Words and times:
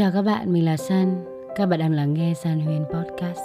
Chào 0.00 0.12
các 0.12 0.22
bạn, 0.22 0.52
mình 0.52 0.64
là 0.64 0.76
San. 0.76 1.24
Các 1.56 1.66
bạn 1.66 1.80
đang 1.80 1.92
lắng 1.92 2.14
nghe 2.14 2.34
San 2.34 2.60
Huyền 2.60 2.84
Podcast. 2.92 3.40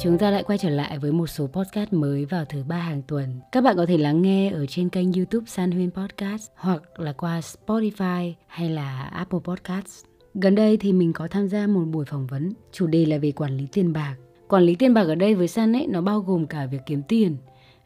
Chúng 0.00 0.18
ta 0.18 0.30
lại 0.30 0.42
quay 0.42 0.58
trở 0.58 0.70
lại 0.70 0.98
với 0.98 1.12
một 1.12 1.26
số 1.26 1.46
podcast 1.46 1.92
mới 1.92 2.24
vào 2.24 2.44
thứ 2.44 2.62
ba 2.68 2.76
hàng 2.76 3.02
tuần. 3.02 3.40
Các 3.52 3.60
bạn 3.60 3.76
có 3.76 3.86
thể 3.86 3.98
lắng 3.98 4.22
nghe 4.22 4.50
ở 4.50 4.66
trên 4.66 4.88
kênh 4.88 5.12
YouTube 5.12 5.46
San 5.46 5.70
Huyền 5.70 5.90
Podcast 5.90 6.50
hoặc 6.56 7.00
là 7.00 7.12
qua 7.12 7.40
Spotify 7.40 8.32
hay 8.46 8.70
là 8.70 9.00
Apple 9.02 9.40
Podcasts. 9.44 10.04
Gần 10.34 10.54
đây 10.54 10.76
thì 10.76 10.92
mình 10.92 11.12
có 11.12 11.28
tham 11.28 11.48
gia 11.48 11.66
một 11.66 11.84
buổi 11.84 12.04
phỏng 12.04 12.26
vấn, 12.26 12.52
chủ 12.72 12.86
đề 12.86 13.06
là 13.06 13.18
về 13.18 13.32
quản 13.32 13.56
lý 13.56 13.66
tiền 13.72 13.92
bạc. 13.92 14.16
Quản 14.48 14.62
lý 14.62 14.74
tiền 14.74 14.94
bạc 14.94 15.04
ở 15.04 15.14
đây 15.14 15.34
với 15.34 15.48
San 15.48 15.76
ấy 15.76 15.86
nó 15.86 16.00
bao 16.00 16.20
gồm 16.20 16.46
cả 16.46 16.66
việc 16.66 16.80
kiếm 16.86 17.02
tiền 17.08 17.36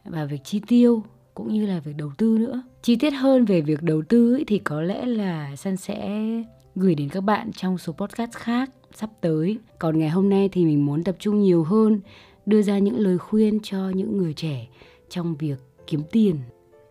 và 0.05 0.25
việc 0.25 0.43
chi 0.43 0.61
tiêu 0.67 1.03
cũng 1.37 1.53
như 1.53 1.65
là 1.65 1.79
việc 1.79 1.95
đầu 1.97 2.11
tư 2.17 2.37
nữa. 2.39 2.61
Chi 2.81 2.95
tiết 2.95 3.09
hơn 3.09 3.45
về 3.45 3.61
việc 3.61 3.81
đầu 3.81 4.01
tư 4.09 4.33
ấy, 4.33 4.43
thì 4.47 4.59
có 4.59 4.81
lẽ 4.81 5.05
là 5.05 5.55
San 5.55 5.77
sẽ 5.77 6.21
gửi 6.75 6.95
đến 6.95 7.09
các 7.09 7.21
bạn 7.21 7.51
trong 7.51 7.77
số 7.77 7.93
podcast 7.93 8.31
khác 8.31 8.69
sắp 8.93 9.09
tới. 9.21 9.57
Còn 9.79 9.99
ngày 9.99 10.09
hôm 10.09 10.29
nay 10.29 10.49
thì 10.51 10.65
mình 10.65 10.85
muốn 10.85 11.03
tập 11.03 11.15
trung 11.19 11.41
nhiều 11.41 11.63
hơn 11.63 11.99
đưa 12.45 12.61
ra 12.61 12.77
những 12.77 12.99
lời 12.99 13.17
khuyên 13.17 13.59
cho 13.63 13.89
những 13.89 14.17
người 14.17 14.33
trẻ 14.33 14.67
trong 15.09 15.35
việc 15.35 15.57
kiếm 15.87 16.01
tiền. 16.11 16.35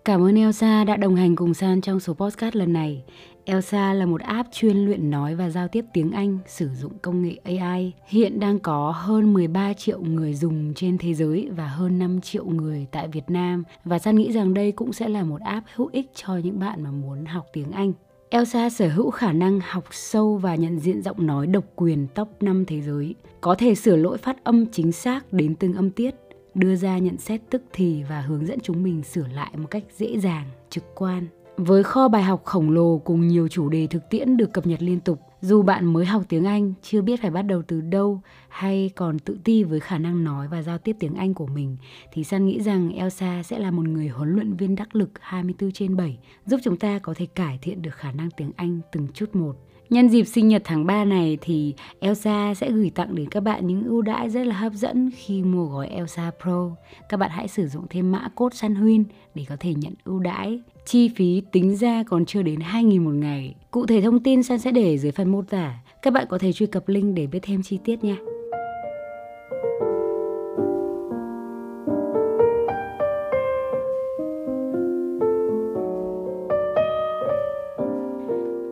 Cảm 0.04 0.22
ơn 0.22 0.36
Elsa 0.36 0.84
đã 0.84 0.96
đồng 0.96 1.16
hành 1.16 1.36
cùng 1.36 1.54
San 1.54 1.80
trong 1.80 2.00
số 2.00 2.14
podcast 2.14 2.56
lần 2.56 2.72
này. 2.72 3.04
Elsa 3.48 3.94
là 3.94 4.06
một 4.06 4.20
app 4.20 4.52
chuyên 4.52 4.76
luyện 4.76 5.10
nói 5.10 5.34
và 5.34 5.50
giao 5.50 5.68
tiếp 5.68 5.84
tiếng 5.92 6.12
Anh 6.12 6.38
sử 6.46 6.68
dụng 6.68 6.92
công 7.02 7.22
nghệ 7.22 7.36
AI. 7.44 7.92
Hiện 8.06 8.40
đang 8.40 8.58
có 8.58 8.90
hơn 8.90 9.32
13 9.32 9.72
triệu 9.72 10.00
người 10.00 10.34
dùng 10.34 10.74
trên 10.74 10.98
thế 10.98 11.14
giới 11.14 11.48
và 11.56 11.66
hơn 11.66 11.98
5 11.98 12.20
triệu 12.20 12.44
người 12.44 12.86
tại 12.92 13.08
Việt 13.08 13.24
Nam. 13.28 13.64
Và 13.84 13.98
San 13.98 14.16
nghĩ 14.16 14.32
rằng 14.32 14.54
đây 14.54 14.72
cũng 14.72 14.92
sẽ 14.92 15.08
là 15.08 15.24
một 15.24 15.40
app 15.40 15.66
hữu 15.74 15.88
ích 15.92 16.10
cho 16.14 16.36
những 16.36 16.58
bạn 16.58 16.82
mà 16.82 16.90
muốn 16.90 17.24
học 17.24 17.46
tiếng 17.52 17.72
Anh. 17.72 17.92
Elsa 18.30 18.70
sở 18.70 18.88
hữu 18.88 19.10
khả 19.10 19.32
năng 19.32 19.60
học 19.60 19.84
sâu 19.90 20.36
và 20.36 20.54
nhận 20.54 20.78
diện 20.78 21.02
giọng 21.02 21.26
nói 21.26 21.46
độc 21.46 21.64
quyền 21.76 22.06
top 22.14 22.28
5 22.40 22.64
thế 22.66 22.80
giới, 22.80 23.14
có 23.40 23.54
thể 23.54 23.74
sửa 23.74 23.96
lỗi 23.96 24.18
phát 24.18 24.44
âm 24.44 24.66
chính 24.72 24.92
xác 24.92 25.32
đến 25.32 25.54
từng 25.54 25.74
âm 25.74 25.90
tiết, 25.90 26.14
đưa 26.54 26.76
ra 26.76 26.98
nhận 26.98 27.18
xét 27.18 27.40
tức 27.50 27.62
thì 27.72 28.02
và 28.02 28.20
hướng 28.20 28.46
dẫn 28.46 28.60
chúng 28.60 28.82
mình 28.82 29.02
sửa 29.02 29.26
lại 29.34 29.50
một 29.56 29.70
cách 29.70 29.84
dễ 29.96 30.18
dàng, 30.18 30.44
trực 30.70 30.84
quan. 30.94 31.26
Với 31.56 31.82
kho 31.82 32.08
bài 32.08 32.22
học 32.22 32.44
khổng 32.44 32.70
lồ 32.70 32.98
cùng 32.98 33.28
nhiều 33.28 33.48
chủ 33.48 33.68
đề 33.68 33.86
thực 33.86 34.10
tiễn 34.10 34.36
được 34.36 34.52
cập 34.52 34.66
nhật 34.66 34.82
liên 34.82 35.00
tục, 35.00 35.20
dù 35.40 35.62
bạn 35.62 35.92
mới 35.92 36.06
học 36.06 36.22
tiếng 36.28 36.44
Anh, 36.44 36.74
chưa 36.82 37.02
biết 37.02 37.22
phải 37.22 37.30
bắt 37.30 37.42
đầu 37.42 37.62
từ 37.62 37.80
đâu 37.80 38.20
hay 38.48 38.90
còn 38.96 39.18
tự 39.18 39.38
ti 39.44 39.64
với 39.64 39.80
khả 39.80 39.98
năng 39.98 40.24
nói 40.24 40.48
và 40.48 40.62
giao 40.62 40.78
tiếp 40.78 40.96
tiếng 41.00 41.14
Anh 41.14 41.34
của 41.34 41.46
mình, 41.46 41.76
thì 42.12 42.24
San 42.24 42.46
nghĩ 42.46 42.60
rằng 42.60 42.90
Elsa 42.90 43.42
sẽ 43.42 43.58
là 43.58 43.70
một 43.70 43.82
người 43.82 44.08
huấn 44.08 44.34
luyện 44.34 44.52
viên 44.52 44.74
đắc 44.74 44.96
lực 44.96 45.10
24 45.20 45.72
trên 45.72 45.96
7, 45.96 46.18
giúp 46.46 46.60
chúng 46.62 46.76
ta 46.76 46.98
có 46.98 47.14
thể 47.16 47.26
cải 47.26 47.58
thiện 47.62 47.82
được 47.82 47.94
khả 47.94 48.12
năng 48.12 48.28
tiếng 48.36 48.52
Anh 48.56 48.80
từng 48.92 49.08
chút 49.14 49.36
một. 49.36 49.56
Nhân 49.90 50.08
dịp 50.08 50.24
sinh 50.24 50.48
nhật 50.48 50.62
tháng 50.64 50.86
3 50.86 51.04
này 51.04 51.38
thì 51.40 51.74
Elsa 52.00 52.54
sẽ 52.54 52.70
gửi 52.70 52.90
tặng 52.94 53.14
đến 53.14 53.28
các 53.30 53.40
bạn 53.40 53.66
những 53.66 53.84
ưu 53.84 54.02
đãi 54.02 54.30
rất 54.30 54.46
là 54.46 54.56
hấp 54.56 54.72
dẫn 54.72 55.10
khi 55.16 55.42
mua 55.42 55.66
gói 55.66 55.86
Elsa 55.88 56.30
Pro. 56.42 56.70
Các 57.08 57.16
bạn 57.16 57.30
hãy 57.30 57.48
sử 57.48 57.68
dụng 57.68 57.86
thêm 57.90 58.12
mã 58.12 58.28
code 58.34 58.68
Huyên 58.68 59.04
để 59.34 59.44
có 59.48 59.56
thể 59.60 59.74
nhận 59.74 59.92
ưu 60.04 60.18
đãi. 60.18 60.60
Chi 60.86 61.08
phí 61.16 61.42
tính 61.52 61.76
ra 61.76 62.02
còn 62.02 62.26
chưa 62.26 62.42
đến 62.42 62.58
2.000 62.60 63.04
một 63.04 63.14
ngày. 63.14 63.54
Cụ 63.70 63.86
thể 63.86 64.00
thông 64.00 64.22
tin 64.22 64.42
San 64.42 64.58
sẽ 64.58 64.70
để 64.70 64.98
dưới 64.98 65.12
phần 65.12 65.32
mô 65.32 65.42
tả. 65.42 65.78
Các 66.02 66.12
bạn 66.12 66.26
có 66.28 66.38
thể 66.38 66.52
truy 66.52 66.66
cập 66.66 66.88
link 66.88 67.14
để 67.14 67.26
biết 67.26 67.40
thêm 67.42 67.62
chi 67.62 67.78
tiết 67.84 68.04
nha. 68.04 68.16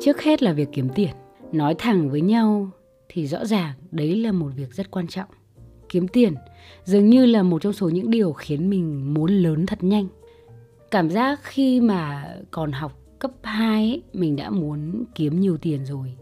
Trước 0.05 0.23
hết 0.23 0.43
là 0.43 0.53
việc 0.53 0.69
kiếm 0.73 0.89
tiền. 0.95 1.11
Nói 1.53 1.75
thẳng 1.79 2.11
với 2.11 2.21
nhau 2.21 2.71
thì 3.09 3.27
rõ 3.27 3.45
ràng 3.45 3.73
đấy 3.91 4.17
là 4.17 4.33
một 4.33 4.51
việc 4.57 4.75
rất 4.75 4.91
quan 4.91 5.07
trọng. 5.07 5.29
Kiếm 5.89 6.09
tiền 6.09 6.35
dường 6.85 7.11
như 7.11 7.27
là 7.27 7.43
một 7.43 7.63
trong 7.63 7.73
số 7.73 7.89
những 7.89 8.11
điều 8.11 8.33
khiến 8.33 8.71
mình 8.71 9.15
muốn 9.15 9.31
lớn 9.31 9.67
thật 9.67 9.85
nhanh. 9.85 10.07
Cảm 10.91 11.11
giác 11.11 11.41
khi 11.43 11.81
mà 11.81 12.29
còn 12.51 12.73
học 12.73 12.99
cấp 13.19 13.31
2 13.43 13.91
ấy, 13.91 14.03
mình 14.13 14.37
đã 14.37 14.51
muốn 14.51 15.05
kiếm 15.15 15.41
nhiều 15.41 15.57
tiền 15.57 15.85
rồi. 15.85 16.15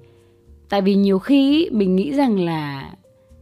Tại 0.69 0.83
vì 0.83 0.95
nhiều 0.95 1.19
khi 1.19 1.69
mình 1.73 1.97
nghĩ 1.97 2.13
rằng 2.13 2.41
là 2.41 2.95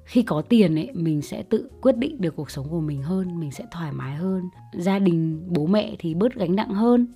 khi 0.05 0.23
có 0.23 0.43
tiền 0.43 0.79
ấy 0.79 0.91
mình 0.95 1.23
sẽ 1.23 1.43
tự 1.43 1.71
quyết 1.81 1.97
định 1.97 2.21
được 2.21 2.37
cuộc 2.37 2.51
sống 2.51 2.69
của 2.69 2.81
mình 2.81 3.03
hơn 3.03 3.41
mình 3.41 3.51
sẽ 3.51 3.65
thoải 3.71 3.93
mái 3.93 4.17
hơn. 4.17 4.43
Gia 4.75 4.99
đình 4.99 5.43
bố 5.49 5.67
mẹ 5.67 5.97
thì 5.99 6.15
bớt 6.15 6.35
gánh 6.35 6.57
nặng 6.57 6.75
hơn. 6.75 7.07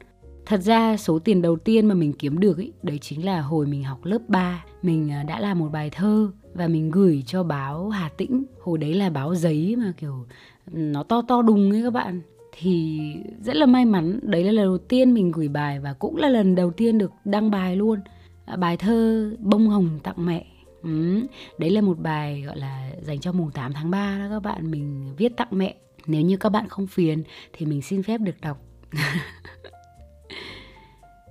Thật 0.47 0.60
ra 0.60 0.97
số 0.97 1.19
tiền 1.19 1.43
đầu 1.43 1.56
tiên 1.56 1.87
mà 1.87 1.94
mình 1.94 2.12
kiếm 2.12 2.38
được 2.38 2.59
ý, 2.59 2.72
đấy 2.82 2.99
chính 2.99 3.25
là 3.25 3.41
hồi 3.41 3.66
mình 3.66 3.84
học 3.84 4.05
lớp 4.05 4.19
3, 4.28 4.65
mình 4.82 5.12
à, 5.12 5.22
đã 5.22 5.41
làm 5.41 5.59
một 5.59 5.69
bài 5.72 5.91
thơ 5.91 6.31
và 6.55 6.69
mình 6.69 6.91
gửi 6.91 7.22
cho 7.27 7.43
báo 7.43 7.88
Hà 7.88 8.09
Tĩnh. 8.09 8.44
Hồi 8.60 8.78
đấy 8.78 8.94
là 8.94 9.10
báo 9.10 9.34
giấy 9.34 9.77
mà 9.78 9.93
kiểu 9.97 10.27
nó 10.72 11.03
to 11.03 11.22
to 11.28 11.43
đùng 11.43 11.71
ấy 11.71 11.82
các 11.82 11.93
bạn. 11.93 12.21
Thì 12.59 13.00
rất 13.41 13.56
là 13.56 13.66
may 13.66 13.84
mắn, 13.84 14.21
đấy 14.22 14.44
là 14.44 14.53
lần 14.53 14.65
đầu 14.65 14.78
tiên 14.78 15.15
mình 15.15 15.32
gửi 15.32 15.49
bài 15.49 15.81
và 15.81 15.93
cũng 15.93 16.16
là 16.16 16.28
lần 16.28 16.55
đầu 16.55 16.71
tiên 16.71 16.99
được 16.99 17.12
đăng 17.25 17.50
bài 17.50 17.76
luôn. 17.76 18.00
À, 18.44 18.56
bài 18.56 18.76
thơ 18.76 19.31
Bông 19.38 19.69
Hồng 19.69 19.88
tặng 20.03 20.26
mẹ. 20.26 20.47
Ừ, 20.82 21.21
đấy 21.59 21.71
là 21.71 21.81
một 21.81 21.99
bài 21.99 22.43
gọi 22.47 22.59
là 22.59 22.91
dành 23.03 23.21
cho 23.21 23.32
mùng 23.32 23.50
8 23.50 23.72
tháng 23.72 23.91
3 23.91 24.19
đó 24.19 24.26
các 24.31 24.43
bạn, 24.43 24.71
mình 24.71 25.15
viết 25.16 25.37
tặng 25.37 25.49
mẹ. 25.50 25.75
Nếu 26.06 26.22
như 26.22 26.37
các 26.37 26.49
bạn 26.49 26.69
không 26.69 26.87
phiền 26.87 27.22
thì 27.53 27.66
mình 27.66 27.82
xin 27.82 28.03
phép 28.03 28.19
được 28.19 28.41
đọc. 28.41 28.59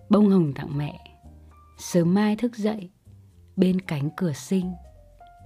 bông 0.09 0.29
hồng 0.29 0.53
tặng 0.53 0.77
mẹ. 0.77 0.99
Sớm 1.77 2.13
mai 2.13 2.35
thức 2.35 2.55
dậy, 2.55 2.89
bên 3.55 3.81
cánh 3.81 4.09
cửa 4.17 4.33
sinh, 4.33 4.71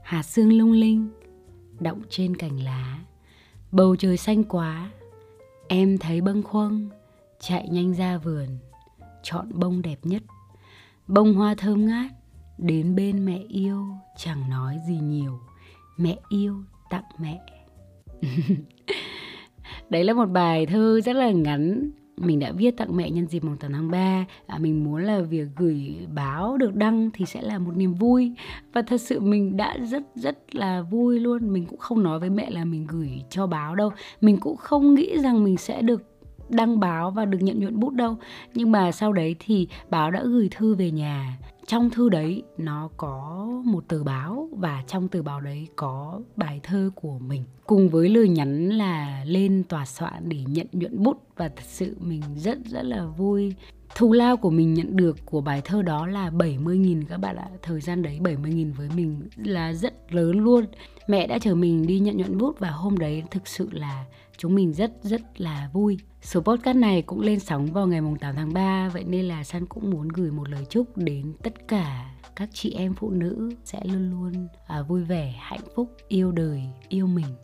hạt 0.04 0.24
sương 0.24 0.54
lung 0.58 0.72
linh 0.72 1.10
động 1.80 2.02
trên 2.10 2.38
cành 2.38 2.64
lá. 2.64 3.00
Bầu 3.72 3.96
trời 3.96 4.18
xanh 4.18 4.44
quá, 4.44 4.92
em 5.68 5.98
thấy 5.98 6.22
bâng 6.22 6.44
khuâng, 6.44 6.90
chạy 7.40 7.70
nhanh 7.70 7.94
ra 7.94 8.18
vườn, 8.18 8.48
chọn 9.24 9.50
bông 9.54 9.82
đẹp 9.82 10.00
nhất. 10.04 10.24
Bông 11.08 11.34
hoa 11.34 11.56
thơm 11.56 11.86
ngát, 11.86 12.12
đến 12.58 12.96
bên 12.96 13.26
mẹ 13.26 13.40
yêu, 13.50 13.86
chẳng 14.18 14.50
nói 14.50 14.78
gì 14.88 15.00
nhiều, 15.00 15.40
mẹ 15.98 16.18
yêu 16.30 16.64
tặng 16.90 17.04
mẹ. 17.18 17.42
Đấy 19.90 20.04
là 20.04 20.14
một 20.14 20.26
bài 20.26 20.66
thơ 20.66 21.02
rất 21.02 21.16
là 21.16 21.32
ngắn 21.32 21.92
mình 22.18 22.40
đã 22.40 22.52
viết 22.52 22.78
tặng 22.78 22.98
mẹ 22.98 23.10
nhân 23.10 23.28
dịp 23.28 23.44
mùng 23.44 23.58
8 23.58 23.74
tháng 23.74 23.92
3 23.92 24.26
à, 24.48 24.58
mình 24.58 24.84
muốn 24.84 25.04
là 25.04 25.20
việc 25.20 25.48
gửi 25.56 25.96
báo 26.14 26.58
được 26.58 26.76
đăng 26.76 27.10
thì 27.14 27.26
sẽ 27.26 27.42
là 27.42 27.60
một 27.60 27.72
niềm 27.76 27.94
vui. 27.94 28.32
Và 28.74 28.82
thật 28.82 29.02
sự 29.02 29.20
mình 29.20 29.58
đã 29.58 29.78
rất 29.78 30.04
rất 30.16 30.56
là 30.56 30.82
vui 30.82 31.20
luôn. 31.20 31.54
Mình 31.54 31.66
cũng 31.66 31.80
không 31.80 32.04
nói 32.04 32.20
với 32.20 32.30
mẹ 32.30 32.50
là 32.50 32.66
mình 32.66 32.88
gửi 32.88 33.10
cho 33.30 33.48
báo 33.48 33.76
đâu. 33.76 33.92
Mình 34.22 34.38
cũng 34.38 34.58
không 34.58 34.96
nghĩ 34.96 35.18
rằng 35.18 35.44
mình 35.44 35.58
sẽ 35.58 35.82
được 35.82 36.02
đăng 36.50 36.80
báo 36.80 37.12
và 37.12 37.26
được 37.26 37.40
nhận 37.42 37.60
nhuận 37.60 37.80
bút 37.80 37.90
đâu. 37.90 38.16
Nhưng 38.54 38.72
mà 38.72 38.92
sau 38.92 39.14
đấy 39.14 39.36
thì 39.40 39.68
báo 39.90 40.12
đã 40.12 40.24
gửi 40.24 40.50
thư 40.52 40.76
về 40.76 40.92
nhà 40.92 41.38
trong 41.68 41.90
thư 41.90 42.10
đấy, 42.10 42.44
nó 42.58 42.90
có 42.98 43.48
một 43.66 43.88
tờ 43.88 44.04
báo 44.04 44.50
và 44.52 44.84
trong 44.88 45.08
tờ 45.08 45.22
báo 45.22 45.42
đấy 45.42 45.68
có 45.76 46.22
bài 46.36 46.60
thơ 46.64 46.90
của 46.96 47.20
mình 47.20 47.44
cùng 47.66 47.90
với 47.90 48.10
lời 48.10 48.30
nhắn 48.30 48.70
là 48.70 49.24
lên 49.26 49.64
tòa 49.70 49.86
soạn 49.86 50.30
để 50.30 50.38
nhận 50.48 50.68
nhuận 50.72 51.04
bút 51.04 51.18
và 51.36 51.50
thật 51.50 51.64
sự 51.68 51.96
mình 52.00 52.22
rất 52.36 52.58
rất 52.66 52.82
là 52.84 53.06
vui 53.06 53.56
Thù 53.96 54.14
lao 54.14 54.38
của 54.38 54.50
mình 54.50 54.74
nhận 54.74 54.96
được 54.96 55.18
của 55.26 55.42
bài 55.42 55.62
thơ 55.66 55.82
đó 55.82 56.08
là 56.08 56.30
70.000 56.30 57.04
các 57.10 57.18
bạn 57.18 57.36
ạ. 57.36 57.50
Thời 57.62 57.82
gian 57.82 58.02
đấy 58.02 58.20
70.000 58.24 58.74
với 58.74 58.90
mình 58.96 59.30
là 59.36 59.74
rất 59.74 60.14
lớn 60.14 60.40
luôn. 60.40 60.66
Mẹ 61.08 61.28
đã 61.28 61.40
chở 61.40 61.56
mình 61.56 61.88
đi 61.88 62.00
nhận 62.00 62.18
nhuận 62.18 62.38
bút 62.38 62.60
và 62.60 62.70
hôm 62.70 62.98
đấy 62.98 63.24
thực 63.32 63.48
sự 63.48 63.70
là 63.72 64.06
chúng 64.38 64.56
mình 64.56 64.74
rất 64.74 64.92
rất 65.04 65.42
là 65.42 65.70
vui. 65.74 65.98
Số 66.28 66.42
podcast 66.42 66.78
này 66.78 67.02
cũng 67.02 67.22
lên 67.22 67.40
sóng 67.40 67.66
vào 67.66 67.88
ngày 67.88 68.02
8 68.20 68.36
tháng 68.36 68.54
3 68.54 68.90
vậy 68.94 69.04
nên 69.04 69.26
là 69.26 69.44
San 69.44 69.66
cũng 69.66 69.90
muốn 69.90 70.08
gửi 70.08 70.32
một 70.32 70.50
lời 70.50 70.66
chúc 70.70 70.98
đến 70.98 71.34
tất 71.44 71.68
cả 71.68 72.10
các 72.36 72.50
chị 72.54 72.72
em 72.72 72.94
phụ 72.94 73.10
nữ 73.10 73.52
sẽ 73.64 73.80
luôn 73.84 74.12
luôn 74.12 74.48
à, 74.68 74.82
vui 74.82 75.04
vẻ, 75.04 75.34
hạnh 75.40 75.60
phúc, 75.76 75.96
yêu 76.08 76.32
đời, 76.32 76.62
yêu 76.90 77.08
mình. 77.08 77.36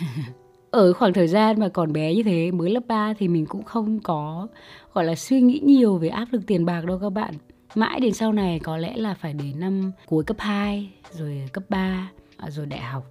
ở 0.70 0.92
khoảng 0.92 1.12
thời 1.12 1.28
gian 1.28 1.60
mà 1.60 1.68
còn 1.68 1.92
bé 1.92 2.14
như 2.14 2.22
thế 2.22 2.50
mới 2.50 2.70
lớp 2.70 2.82
3 2.88 3.14
thì 3.18 3.28
mình 3.28 3.46
cũng 3.46 3.62
không 3.62 4.00
có 4.00 4.48
gọi 4.92 5.04
là 5.04 5.14
suy 5.14 5.40
nghĩ 5.40 5.60
nhiều 5.64 5.98
về 5.98 6.08
áp 6.08 6.28
lực 6.32 6.42
tiền 6.46 6.64
bạc 6.64 6.84
đâu 6.86 6.98
các 6.98 7.10
bạn 7.10 7.34
mãi 7.74 8.00
đến 8.00 8.12
sau 8.12 8.32
này 8.32 8.58
có 8.58 8.76
lẽ 8.76 8.96
là 8.96 9.14
phải 9.14 9.32
đến 9.32 9.60
năm 9.60 9.92
cuối 10.06 10.24
cấp 10.24 10.36
2 10.40 10.92
rồi 11.10 11.48
cấp 11.52 11.64
3 11.68 12.10
à, 12.36 12.50
rồi 12.50 12.66
đại 12.66 12.80
học 12.80 13.04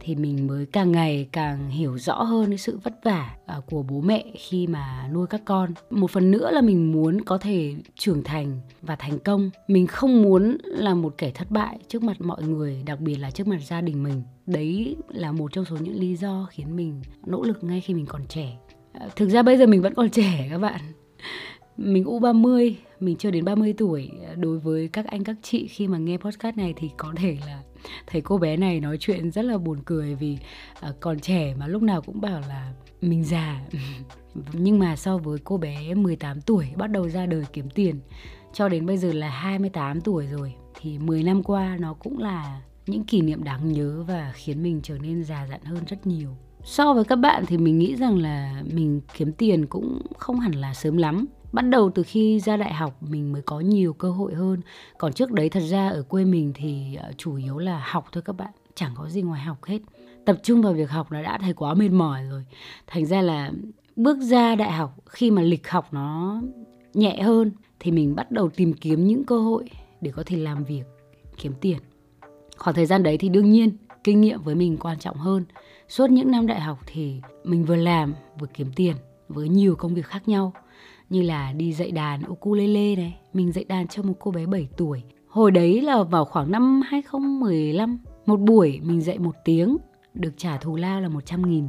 thì 0.00 0.14
mình 0.14 0.46
mới 0.46 0.66
càng 0.66 0.92
ngày 0.92 1.28
càng 1.32 1.70
hiểu 1.70 1.98
rõ 1.98 2.22
hơn 2.22 2.48
cái 2.48 2.58
sự 2.58 2.78
vất 2.82 3.04
vả 3.04 3.36
à, 3.46 3.56
của 3.70 3.82
bố 3.82 4.00
mẹ 4.00 4.24
khi 4.38 4.66
mà 4.66 5.08
nuôi 5.12 5.26
các 5.26 5.42
con. 5.44 5.70
Một 5.90 6.10
phần 6.10 6.30
nữa 6.30 6.50
là 6.50 6.60
mình 6.60 6.92
muốn 6.92 7.24
có 7.24 7.38
thể 7.38 7.74
trưởng 7.98 8.24
thành 8.24 8.60
và 8.82 8.96
thành 8.96 9.18
công. 9.18 9.50
Mình 9.68 9.86
không 9.86 10.22
muốn 10.22 10.56
là 10.64 10.94
một 10.94 11.14
kẻ 11.18 11.30
thất 11.30 11.50
bại 11.50 11.78
trước 11.88 12.02
mặt 12.02 12.16
mọi 12.20 12.42
người 12.42 12.82
đặc 12.86 13.00
biệt 13.00 13.16
là 13.16 13.30
trước 13.30 13.46
mặt 13.46 13.58
gia 13.66 13.80
đình 13.80 14.02
mình. 14.02 14.22
Đấy 14.46 14.96
là 15.08 15.32
một 15.32 15.52
trong 15.52 15.64
số 15.64 15.76
những 15.80 15.96
lý 15.96 16.16
do 16.16 16.46
khiến 16.50 16.76
mình 16.76 17.02
nỗ 17.26 17.42
lực 17.42 17.64
ngay 17.64 17.80
khi 17.80 17.94
mình 17.94 18.06
còn 18.06 18.26
trẻ. 18.28 18.56
À, 18.92 19.08
thực 19.16 19.28
ra 19.28 19.42
bây 19.42 19.56
giờ 19.56 19.66
mình 19.66 19.82
vẫn 19.82 19.94
còn 19.94 20.10
trẻ 20.12 20.46
các 20.50 20.58
bạn. 20.58 20.80
Mình 21.76 22.04
U30, 22.04 22.74
mình 23.00 23.16
chưa 23.16 23.30
đến 23.30 23.44
30 23.44 23.74
tuổi. 23.78 24.10
Đối 24.36 24.58
với 24.58 24.88
các 24.88 25.06
anh 25.06 25.24
các 25.24 25.36
chị 25.42 25.66
khi 25.66 25.88
mà 25.88 25.98
nghe 25.98 26.16
podcast 26.16 26.56
này 26.56 26.74
thì 26.76 26.90
có 26.96 27.12
thể 27.16 27.36
là 27.46 27.62
thấy 28.06 28.20
cô 28.20 28.38
bé 28.38 28.56
này 28.56 28.80
nói 28.80 28.96
chuyện 29.00 29.30
rất 29.30 29.44
là 29.44 29.58
buồn 29.58 29.78
cười 29.84 30.14
vì 30.14 30.38
uh, 30.88 31.00
còn 31.00 31.20
trẻ 31.20 31.54
mà 31.58 31.66
lúc 31.66 31.82
nào 31.82 32.02
cũng 32.02 32.20
bảo 32.20 32.40
là 32.40 32.72
mình 33.00 33.24
già. 33.24 33.60
Nhưng 34.52 34.78
mà 34.78 34.96
so 34.96 35.18
với 35.18 35.38
cô 35.44 35.56
bé 35.56 35.94
18 35.94 36.40
tuổi 36.40 36.66
bắt 36.76 36.90
đầu 36.90 37.08
ra 37.08 37.26
đời 37.26 37.44
kiếm 37.52 37.70
tiền 37.70 38.00
cho 38.52 38.68
đến 38.68 38.86
bây 38.86 38.96
giờ 38.96 39.12
là 39.12 39.30
28 39.30 40.00
tuổi 40.00 40.26
rồi 40.26 40.54
thì 40.80 40.98
10 40.98 41.22
năm 41.22 41.42
qua 41.42 41.76
nó 41.80 41.94
cũng 41.94 42.18
là 42.18 42.60
những 42.86 43.04
kỷ 43.04 43.20
niệm 43.20 43.44
đáng 43.44 43.72
nhớ 43.72 44.04
và 44.08 44.32
khiến 44.34 44.62
mình 44.62 44.80
trở 44.82 44.98
nên 44.98 45.24
già 45.24 45.46
dặn 45.46 45.60
hơn 45.64 45.84
rất 45.88 46.06
nhiều 46.06 46.36
so 46.64 46.94
với 46.94 47.04
các 47.04 47.16
bạn 47.16 47.44
thì 47.46 47.58
mình 47.58 47.78
nghĩ 47.78 47.96
rằng 47.96 48.18
là 48.18 48.62
mình 48.74 49.00
kiếm 49.16 49.32
tiền 49.32 49.66
cũng 49.66 50.02
không 50.18 50.40
hẳn 50.40 50.52
là 50.52 50.74
sớm 50.74 50.96
lắm 50.96 51.26
bắt 51.52 51.62
đầu 51.62 51.90
từ 51.94 52.02
khi 52.02 52.40
ra 52.40 52.56
đại 52.56 52.74
học, 52.74 53.02
mình 53.02 53.32
mới 53.32 53.42
có 53.42 53.60
nhiều 53.60 53.92
cơ 53.92 54.10
hội 54.10 54.34
hơn. 54.34 54.60
Còn 54.98 55.12
trước 55.12 55.32
đấy, 55.32 55.48
thật 55.48 55.60
ra 55.60 55.88
ở 55.88 56.02
quê 56.02 56.24
mình 56.24 56.52
thì 56.54 56.94
ờ, 56.94 57.12
chủ 57.16 57.36
yếu 57.36 57.58
là 57.58 57.84
học 57.86 58.06
thôi 58.12 58.22
các 58.26 58.32
bạn. 58.32 58.50
Chẳng 58.74 58.92
có 58.96 59.08
gì 59.08 59.22
ngoài 59.22 59.40
học 59.40 59.64
hết. 59.64 59.78
Tập 60.24 60.36
trung 60.42 60.62
vào 60.62 60.72
việc 60.72 60.90
học 60.90 61.12
là 61.12 61.22
đã 61.22 61.38
thấy 61.38 61.52
quá 61.52 61.74
mệt 61.74 61.88
mỏi 61.88 62.24
rồi. 62.30 62.44
Thành 62.86 63.06
ra 63.06 63.22
là 63.22 63.52
bước 63.96 64.18
ra 64.20 64.54
đại 64.54 64.72
học, 64.72 64.96
khi 65.06 65.30
mà 65.30 65.42
lịch 65.42 65.70
học 65.70 65.88
nó 65.92 66.40
nhẹ 66.94 67.22
hơn, 67.22 67.50
thì 67.80 67.90
mình 67.90 68.14
bắt 68.14 68.30
đầu 68.30 68.48
tìm 68.48 68.72
kiếm 68.72 69.06
những 69.06 69.24
cơ 69.24 69.38
hội 69.38 69.64
để 70.00 70.10
có 70.10 70.22
thể 70.26 70.36
làm 70.36 70.64
việc, 70.64 70.84
kiếm 71.36 71.52
tiền. 71.60 71.78
Khoảng 72.56 72.76
thời 72.76 72.86
gian 72.86 73.02
đấy 73.02 73.16
thì 73.18 73.28
đương 73.28 73.50
nhiên, 73.50 73.76
kinh 74.04 74.20
nghiệm 74.20 74.42
với 74.42 74.54
mình 74.54 74.76
quan 74.76 74.98
trọng 74.98 75.16
hơn. 75.16 75.44
Suốt 75.88 76.10
những 76.10 76.30
năm 76.30 76.46
đại 76.46 76.60
học 76.60 76.78
thì 76.86 77.20
mình 77.44 77.64
vừa 77.64 77.76
làm, 77.76 78.14
vừa 78.38 78.46
kiếm 78.54 78.72
tiền 78.76 78.96
với 79.28 79.48
nhiều 79.48 79.76
công 79.76 79.94
việc 79.94 80.06
khác 80.06 80.28
nhau 80.28 80.52
như 81.10 81.22
là 81.22 81.52
đi 81.52 81.72
dạy 81.72 81.90
đàn 81.90 82.22
ukulele 82.30 82.96
này 82.96 83.18
mình 83.32 83.52
dạy 83.52 83.64
đàn 83.64 83.88
cho 83.88 84.02
một 84.02 84.14
cô 84.20 84.30
bé 84.30 84.46
7 84.46 84.68
tuổi. 84.76 85.02
Hồi 85.28 85.50
đấy 85.50 85.80
là 85.80 86.02
vào 86.02 86.24
khoảng 86.24 86.50
năm 86.50 86.82
2015 86.86 87.98
một 88.26 88.40
buổi 88.40 88.80
mình 88.82 89.00
dạy 89.00 89.18
một 89.18 89.34
tiếng 89.44 89.76
được 90.14 90.32
trả 90.36 90.56
thù 90.56 90.76
lao 90.76 91.00
là 91.00 91.08
100 91.08 91.50
nghìn. 91.50 91.68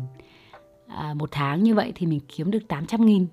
À, 0.87 1.13
một 1.13 1.29
tháng 1.31 1.63
như 1.63 1.75
vậy 1.75 1.91
thì 1.95 2.07
mình 2.07 2.19
kiếm 2.35 2.51
được 2.51 2.67
800 2.67 3.05
nghìn. 3.05 3.25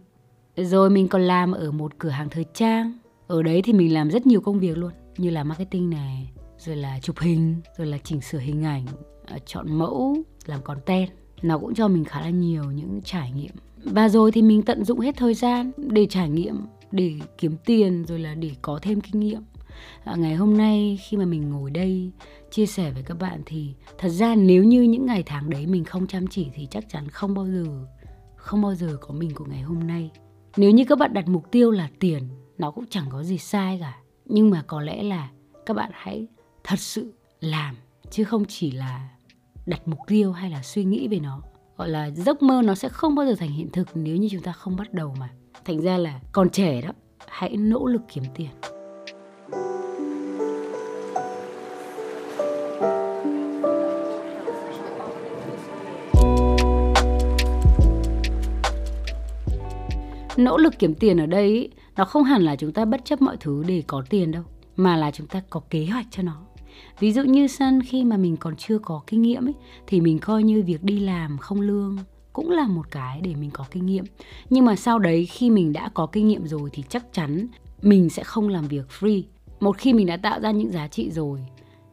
Rồi 0.57 0.91
mình 0.91 1.09
còn 1.09 1.23
làm 1.23 1.53
ở 1.53 1.71
một 1.71 1.99
cửa 1.99 2.09
hàng 2.09 2.29
thời 2.29 2.45
trang. 2.55 2.99
Ở 3.27 3.43
đấy 3.43 3.63
thì 3.63 3.73
mình 3.73 3.95
làm 3.95 4.11
rất 4.11 4.27
nhiều 4.27 4.41
công 4.41 4.59
việc 4.59 4.79
luôn 4.79 4.93
như 5.19 5.31
là 5.31 5.45
marketing 5.45 5.91
này 5.91 6.31
rồi 6.59 6.77
là 6.77 6.99
chụp 7.03 7.19
hình 7.19 7.57
rồi 7.77 7.87
là 7.87 7.99
chỉnh 7.99 8.21
sửa 8.21 8.39
hình 8.39 8.65
ảnh 8.65 8.87
à, 9.27 9.39
chọn 9.47 9.79
mẫu 9.79 10.17
làm 10.47 10.63
content. 10.63 11.11
Nó 11.43 11.59
cũng 11.59 11.75
cho 11.75 11.89
mình 11.89 12.05
khá 12.05 12.21
là 12.21 12.31
nhiều 12.31 12.65
những 12.65 13.01
trải 13.05 13.31
nghiệm 13.31 13.53
và 13.85 14.09
rồi 14.09 14.33
thì 14.33 14.43
mình 14.43 14.63
tận 14.63 14.85
dụng 14.85 15.01
hết 15.01 15.17
thời 15.17 15.35
gian 15.35 15.71
để 15.77 16.07
trải 16.07 16.29
nghiệm 16.29 16.67
để 16.91 17.15
kiếm 17.39 17.57
tiền 17.65 18.05
rồi 18.09 18.19
là 18.19 18.35
để 18.35 18.51
có 18.63 18.79
thêm 18.83 19.01
kinh 19.01 19.21
nghiệm. 19.21 19.43
À, 20.05 20.15
ngày 20.17 20.35
hôm 20.35 20.57
nay 20.57 20.99
khi 21.03 21.17
mà 21.17 21.25
mình 21.25 21.51
ngồi 21.51 21.71
đây 21.71 22.11
chia 22.51 22.67
sẻ 22.67 22.91
với 22.91 23.03
các 23.03 23.19
bạn 23.19 23.43
thì 23.47 23.75
thật 23.99 24.09
ra 24.09 24.35
nếu 24.35 24.65
như 24.65 24.83
những 24.83 25.07
ngày 25.07 25.23
tháng 25.27 25.51
đấy 25.51 25.67
mình 25.67 25.85
không 25.85 26.07
chăm 26.07 26.27
chỉ 26.27 26.47
thì 26.55 26.67
chắc 26.71 26.89
chắn 26.89 27.09
không 27.09 27.35
bao 27.35 27.47
giờ 27.47 27.65
không 28.37 28.63
bao 28.63 28.75
giờ 28.75 28.97
có 29.01 29.15
mình 29.15 29.35
của 29.35 29.45
ngày 29.45 29.63
hôm 29.63 29.87
nay. 29.87 30.11
Nếu 30.57 30.71
như 30.71 30.85
các 30.85 30.99
bạn 30.99 31.15
đặt 31.15 31.29
mục 31.29 31.51
tiêu 31.51 31.71
là 31.71 31.89
tiền 31.99 32.29
nó 32.59 32.71
cũng 32.71 32.85
chẳng 32.91 33.05
có 33.11 33.23
gì 33.23 33.39
sai 33.39 33.79
cả. 33.81 33.99
Nhưng 34.25 34.51
mà 34.51 34.63
có 34.67 34.81
lẽ 34.81 35.03
là 35.03 35.29
các 35.67 35.75
bạn 35.75 35.91
hãy 35.95 36.27
thật 36.65 36.79
sự 36.79 37.13
làm 37.41 37.77
chứ 38.11 38.25
không 38.25 38.45
chỉ 38.49 38.71
là 38.71 39.09
đặt 39.67 39.89
mục 39.89 39.99
tiêu 40.07 40.33
hay 40.33 40.51
là 40.51 40.63
suy 40.63 40.85
nghĩ 40.85 41.09
về 41.09 41.21
nó 41.21 41.43
gọi 41.79 41.89
là 41.89 42.11
giấc 42.11 42.43
mơ 42.43 42.63
nó 42.65 42.75
sẽ 42.75 42.89
không 42.89 43.15
bao 43.15 43.27
giờ 43.27 43.35
thành 43.39 43.51
hiện 43.51 43.69
thực 43.73 43.89
nếu 43.95 44.17
như 44.17 44.29
chúng 44.31 44.43
ta 44.43 44.53
không 44.53 44.77
bắt 44.77 44.95
đầu 44.95 45.15
mà. 45.21 45.29
Thành 45.65 45.81
ra 45.81 45.99
là 45.99 46.21
còn 46.33 46.51
trẻ 46.51 46.81
đó, 46.81 46.93
hãy 47.29 47.57
nỗ 47.57 47.87
lực 47.87 48.03
kiếm 48.13 48.25
tiền. 48.35 48.49
Nỗ 60.37 60.57
lực 60.57 60.75
kiếm 60.79 60.95
tiền 60.95 61.21
ở 61.21 61.27
đây, 61.27 61.71
nó 61.97 62.05
không 62.05 62.25
hẳn 62.25 62.43
là 62.43 62.57
chúng 62.57 62.73
ta 62.73 62.85
bất 62.85 63.05
chấp 63.05 63.23
mọi 63.23 63.37
thứ 63.41 63.65
để 63.67 63.83
có 63.87 64.03
tiền 64.11 64.31
đâu, 64.31 64.43
mà 64.77 64.97
là 64.97 65.11
chúng 65.11 65.27
ta 65.27 65.43
có 65.51 65.61
kế 65.71 65.87
hoạch 65.87 66.07
cho 66.11 66.23
nó 66.23 66.37
ví 67.01 67.13
dụ 67.13 67.23
như 67.23 67.47
sân 67.47 67.83
khi 67.83 68.05
mà 68.05 68.17
mình 68.17 68.37
còn 68.37 68.57
chưa 68.57 68.79
có 68.79 69.03
kinh 69.07 69.23
nghiệm 69.23 69.47
ấy, 69.47 69.55
thì 69.87 70.01
mình 70.01 70.19
coi 70.19 70.43
như 70.43 70.63
việc 70.67 70.83
đi 70.83 70.99
làm 70.99 71.39
không 71.39 71.61
lương 71.61 71.99
cũng 72.33 72.51
là 72.51 72.67
một 72.67 72.91
cái 72.91 73.21
để 73.21 73.35
mình 73.35 73.51
có 73.51 73.65
kinh 73.71 73.87
nghiệm. 73.87 74.05
Nhưng 74.51 74.65
mà 74.65 74.77
sau 74.77 74.99
đấy 74.99 75.27
khi 75.27 75.51
mình 75.51 75.73
đã 75.73 75.91
có 75.95 76.07
kinh 76.07 76.29
nghiệm 76.29 76.47
rồi 76.47 76.71
thì 76.73 76.83
chắc 76.89 77.13
chắn 77.13 77.47
mình 77.83 78.11
sẽ 78.11 78.25
không 78.25 78.49
làm 78.49 78.69
việc 78.69 78.87
free. 79.01 79.23
Một 79.61 79.79
khi 79.79 79.93
mình 79.93 80.07
đã 80.07 80.17
tạo 80.17 80.41
ra 80.41 80.51
những 80.51 80.71
giá 80.71 80.89
trị 80.89 81.11
rồi 81.11 81.41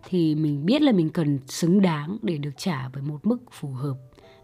thì 0.03 0.35
mình 0.35 0.65
biết 0.65 0.81
là 0.81 0.91
mình 0.91 1.09
cần 1.09 1.39
xứng 1.47 1.81
đáng 1.81 2.17
để 2.21 2.37
được 2.37 2.51
trả 2.57 2.89
với 2.93 3.03
một 3.03 3.25
mức 3.25 3.37
phù 3.51 3.69
hợp. 3.69 3.95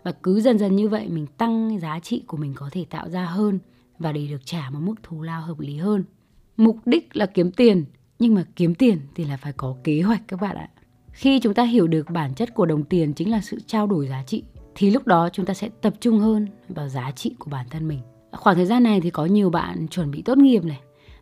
Và 0.03 0.11
cứ 0.11 0.41
dần 0.41 0.59
dần 0.59 0.75
như 0.75 0.89
vậy 0.89 1.09
mình 1.09 1.27
tăng 1.27 1.79
giá 1.79 1.99
trị 1.99 2.23
của 2.27 2.37
mình 2.37 2.53
có 2.55 2.69
thể 2.71 2.85
tạo 2.89 3.09
ra 3.09 3.25
hơn 3.25 3.59
và 3.99 4.11
để 4.11 4.27
được 4.27 4.45
trả 4.45 4.69
một 4.69 4.79
mức 4.81 4.95
thù 5.03 5.21
lao 5.21 5.41
hợp 5.41 5.59
lý 5.59 5.77
hơn. 5.77 6.03
Mục 6.57 6.77
đích 6.85 7.15
là 7.15 7.25
kiếm 7.25 7.51
tiền 7.51 7.85
nhưng 8.21 8.35
mà 8.35 8.43
kiếm 8.55 8.75
tiền 8.75 8.97
thì 9.15 9.25
là 9.25 9.37
phải 9.37 9.53
có 9.53 9.75
kế 9.83 10.01
hoạch 10.01 10.21
các 10.27 10.41
bạn 10.41 10.55
ạ. 10.55 10.69
Khi 11.11 11.39
chúng 11.39 11.53
ta 11.53 11.63
hiểu 11.63 11.87
được 11.87 12.09
bản 12.09 12.33
chất 12.33 12.53
của 12.53 12.65
đồng 12.65 12.83
tiền 12.83 13.13
chính 13.13 13.31
là 13.31 13.41
sự 13.41 13.57
trao 13.65 13.87
đổi 13.87 14.07
giá 14.07 14.23
trị, 14.23 14.43
thì 14.75 14.89
lúc 14.89 15.07
đó 15.07 15.29
chúng 15.33 15.45
ta 15.45 15.53
sẽ 15.53 15.69
tập 15.81 15.93
trung 15.99 16.19
hơn 16.19 16.47
vào 16.69 16.89
giá 16.89 17.11
trị 17.11 17.35
của 17.39 17.51
bản 17.51 17.65
thân 17.69 17.87
mình. 17.87 17.99
Khoảng 18.31 18.55
thời 18.55 18.65
gian 18.65 18.83
này 18.83 19.01
thì 19.01 19.09
có 19.09 19.25
nhiều 19.25 19.49
bạn 19.49 19.87
chuẩn 19.87 20.11
bị 20.11 20.21
tốt 20.21 20.37
nghiệp 20.37 20.63
này 20.63 20.79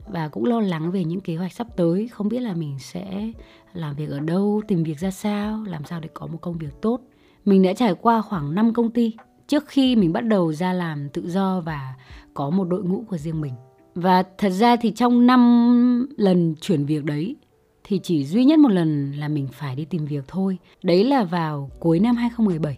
và 0.07 0.27
cũng 0.27 0.45
lo 0.45 0.59
lắng 0.59 0.91
về 0.91 1.03
những 1.03 1.21
kế 1.21 1.35
hoạch 1.35 1.53
sắp 1.53 1.67
tới, 1.77 2.07
không 2.07 2.29
biết 2.29 2.39
là 2.39 2.53
mình 2.53 2.79
sẽ 2.79 3.31
làm 3.73 3.95
việc 3.95 4.09
ở 4.09 4.19
đâu, 4.19 4.61
tìm 4.67 4.83
việc 4.83 4.99
ra 4.99 5.11
sao, 5.11 5.63
làm 5.63 5.85
sao 5.85 5.99
để 5.99 6.09
có 6.13 6.27
một 6.27 6.37
công 6.41 6.57
việc 6.57 6.81
tốt. 6.81 7.01
Mình 7.45 7.63
đã 7.63 7.73
trải 7.73 7.95
qua 8.01 8.21
khoảng 8.21 8.55
5 8.55 8.73
công 8.73 8.91
ty 8.91 9.15
trước 9.47 9.63
khi 9.67 9.95
mình 9.95 10.13
bắt 10.13 10.21
đầu 10.21 10.53
ra 10.53 10.73
làm 10.73 11.09
tự 11.09 11.29
do 11.29 11.61
và 11.61 11.93
có 12.33 12.49
một 12.49 12.63
đội 12.63 12.83
ngũ 12.83 13.03
của 13.07 13.17
riêng 13.17 13.41
mình 13.41 13.53
và 13.99 14.23
thật 14.37 14.49
ra 14.49 14.75
thì 14.75 14.91
trong 14.91 15.27
5 15.27 16.07
lần 16.17 16.55
chuyển 16.61 16.85
việc 16.85 17.03
đấy 17.03 17.35
thì 17.83 17.99
chỉ 18.03 18.25
duy 18.25 18.45
nhất 18.45 18.59
một 18.59 18.69
lần 18.69 19.11
là 19.11 19.27
mình 19.27 19.47
phải 19.53 19.75
đi 19.75 19.85
tìm 19.85 20.05
việc 20.05 20.23
thôi. 20.27 20.57
Đấy 20.83 21.03
là 21.03 21.23
vào 21.23 21.71
cuối 21.79 21.99
năm 21.99 22.15
2017 22.15 22.77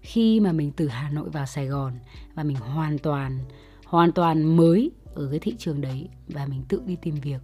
khi 0.00 0.40
mà 0.40 0.52
mình 0.52 0.72
từ 0.76 0.88
Hà 0.88 1.10
Nội 1.10 1.30
vào 1.30 1.46
Sài 1.46 1.66
Gòn 1.66 1.92
và 2.34 2.42
mình 2.42 2.56
hoàn 2.56 2.98
toàn 2.98 3.38
hoàn 3.84 4.12
toàn 4.12 4.56
mới 4.56 4.90
ở 5.14 5.28
cái 5.30 5.38
thị 5.38 5.54
trường 5.58 5.80
đấy 5.80 6.08
và 6.28 6.46
mình 6.46 6.62
tự 6.68 6.82
đi 6.86 6.96
tìm 7.02 7.14
việc. 7.14 7.40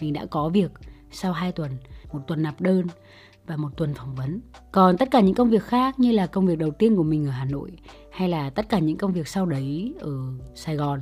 Mình 0.00 0.12
đã 0.12 0.26
có 0.26 0.48
việc 0.48 0.70
sau 1.10 1.32
2 1.32 1.52
tuần, 1.52 1.70
một 2.12 2.20
tuần 2.26 2.42
nạp 2.42 2.60
đơn 2.60 2.86
và 3.46 3.56
một 3.56 3.70
tuần 3.76 3.94
phỏng 3.94 4.14
vấn. 4.14 4.40
Còn 4.72 4.96
tất 4.96 5.10
cả 5.10 5.20
những 5.20 5.34
công 5.34 5.50
việc 5.50 5.62
khác 5.62 6.00
như 6.00 6.12
là 6.12 6.26
công 6.26 6.46
việc 6.46 6.58
đầu 6.58 6.70
tiên 6.70 6.96
của 6.96 7.02
mình 7.02 7.26
ở 7.26 7.30
Hà 7.30 7.44
Nội 7.44 7.70
hay 8.12 8.28
là 8.28 8.50
tất 8.50 8.68
cả 8.68 8.78
những 8.78 8.96
công 8.96 9.12
việc 9.12 9.28
sau 9.28 9.46
đấy 9.46 9.94
ở 10.00 10.12
Sài 10.54 10.76
Gòn 10.76 11.00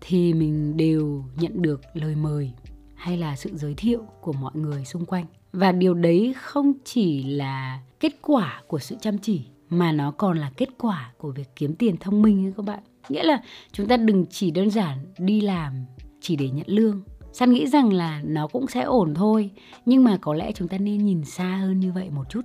thì 0.00 0.34
mình 0.34 0.76
đều 0.76 1.24
nhận 1.36 1.62
được 1.62 1.80
lời 1.94 2.14
mời 2.14 2.52
hay 2.94 3.16
là 3.16 3.36
sự 3.36 3.50
giới 3.54 3.74
thiệu 3.74 4.04
của 4.20 4.32
mọi 4.32 4.52
người 4.54 4.84
xung 4.84 5.06
quanh. 5.06 5.26
Và 5.52 5.72
điều 5.72 5.94
đấy 5.94 6.34
không 6.36 6.72
chỉ 6.84 7.22
là 7.22 7.80
kết 8.00 8.12
quả 8.22 8.62
của 8.66 8.78
sự 8.78 8.96
chăm 9.00 9.18
chỉ, 9.18 9.42
mà 9.70 9.92
nó 9.92 10.10
còn 10.10 10.38
là 10.38 10.50
kết 10.56 10.68
quả 10.78 11.12
của 11.18 11.30
việc 11.30 11.48
kiếm 11.56 11.74
tiền 11.74 11.96
thông 11.96 12.22
minh 12.22 12.46
ấy 12.46 12.52
các 12.56 12.66
bạn. 12.66 12.80
Nghĩa 13.08 13.22
là 13.22 13.42
chúng 13.72 13.88
ta 13.88 13.96
đừng 13.96 14.26
chỉ 14.26 14.50
đơn 14.50 14.70
giản 14.70 14.98
đi 15.18 15.40
làm 15.40 15.84
chỉ 16.20 16.36
để 16.36 16.50
nhận 16.50 16.66
lương. 16.66 17.02
San 17.32 17.52
nghĩ 17.52 17.66
rằng 17.66 17.92
là 17.92 18.22
nó 18.24 18.46
cũng 18.46 18.66
sẽ 18.66 18.82
ổn 18.82 19.14
thôi, 19.14 19.50
nhưng 19.86 20.04
mà 20.04 20.18
có 20.20 20.34
lẽ 20.34 20.52
chúng 20.52 20.68
ta 20.68 20.78
nên 20.78 21.04
nhìn 21.04 21.24
xa 21.24 21.56
hơn 21.56 21.80
như 21.80 21.92
vậy 21.92 22.10
một 22.10 22.24
chút. 22.30 22.40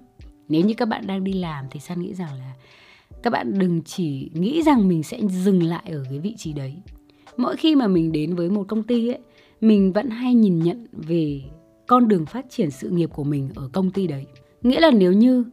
Nếu 0.50 0.66
như 0.66 0.74
các 0.74 0.88
bạn 0.88 1.08
đang 1.08 1.24
đi 1.24 1.34
làm 1.34 1.66
thì 1.72 1.80
san 1.80 2.02
nghĩ 2.02 2.14
rằng 2.14 2.34
là 2.34 2.54
các 3.24 3.30
bạn 3.30 3.60
đừng 3.60 3.82
chỉ 3.82 4.30
nghĩ 4.34 4.64
rằng 4.64 4.88
mình 4.88 5.04
sẽ 5.04 5.20
dừng 5.28 5.64
lại 5.64 5.84
ở 5.86 6.04
cái 6.10 6.20
vị 6.20 6.36
trí 6.38 6.54
đấy 6.54 6.76
mỗi 7.38 7.58
khi 7.58 7.76
mà 7.76 7.88
mình 7.88 8.12
đến 8.12 8.36
với 8.36 8.50
một 8.50 8.64
công 8.68 8.84
ty 8.84 9.08
ấy, 9.08 9.20
mình 9.62 9.94
vẫn 9.94 10.10
hay 10.10 10.34
nhìn 10.34 10.60
nhận 10.60 10.88
về 10.92 11.42
con 11.88 12.08
đường 12.08 12.26
phát 12.26 12.46
triển 12.50 12.72
sự 12.72 12.90
nghiệp 12.90 13.10
của 13.14 13.24
mình 13.24 13.50
ở 13.56 13.70
công 13.74 13.92
ty 13.92 14.08
đấy. 14.08 14.26
Nghĩa 14.62 14.80
là 14.80 14.92
nếu 14.92 15.14
như 15.14 15.44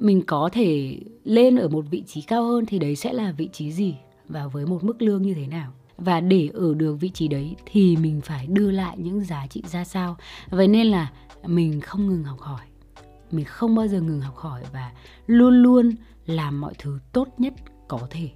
mình 0.00 0.22
có 0.26 0.48
thể 0.52 0.98
lên 1.24 1.56
ở 1.56 1.68
một 1.68 1.84
vị 1.90 2.02
trí 2.06 2.22
cao 2.22 2.44
hơn 2.44 2.66
thì 2.66 2.78
đấy 2.78 2.96
sẽ 2.96 3.12
là 3.12 3.32
vị 3.32 3.48
trí 3.52 3.72
gì 3.72 3.94
và 4.28 4.46
với 4.46 4.66
một 4.66 4.84
mức 4.84 5.02
lương 5.02 5.22
như 5.22 5.34
thế 5.34 5.46
nào? 5.46 5.72
Và 5.96 6.20
để 6.20 6.48
ở 6.54 6.74
được 6.74 6.94
vị 6.94 7.08
trí 7.08 7.28
đấy 7.28 7.56
thì 7.66 7.96
mình 7.96 8.20
phải 8.20 8.46
đưa 8.46 8.70
lại 8.70 8.96
những 8.98 9.24
giá 9.24 9.46
trị 9.50 9.62
ra 9.66 9.84
sao? 9.84 10.16
Vậy 10.50 10.68
nên 10.68 10.86
là 10.86 11.12
mình 11.46 11.80
không 11.80 12.06
ngừng 12.06 12.24
học 12.24 12.40
hỏi. 12.40 12.60
Mình 13.30 13.44
không 13.44 13.74
bao 13.74 13.86
giờ 13.86 14.00
ngừng 14.00 14.20
học 14.20 14.36
hỏi 14.36 14.62
và 14.72 14.92
luôn 15.26 15.62
luôn 15.62 15.90
làm 16.26 16.60
mọi 16.60 16.74
thứ 16.78 16.98
tốt 17.12 17.28
nhất 17.38 17.54
có 17.88 18.00
thể. 18.10 18.28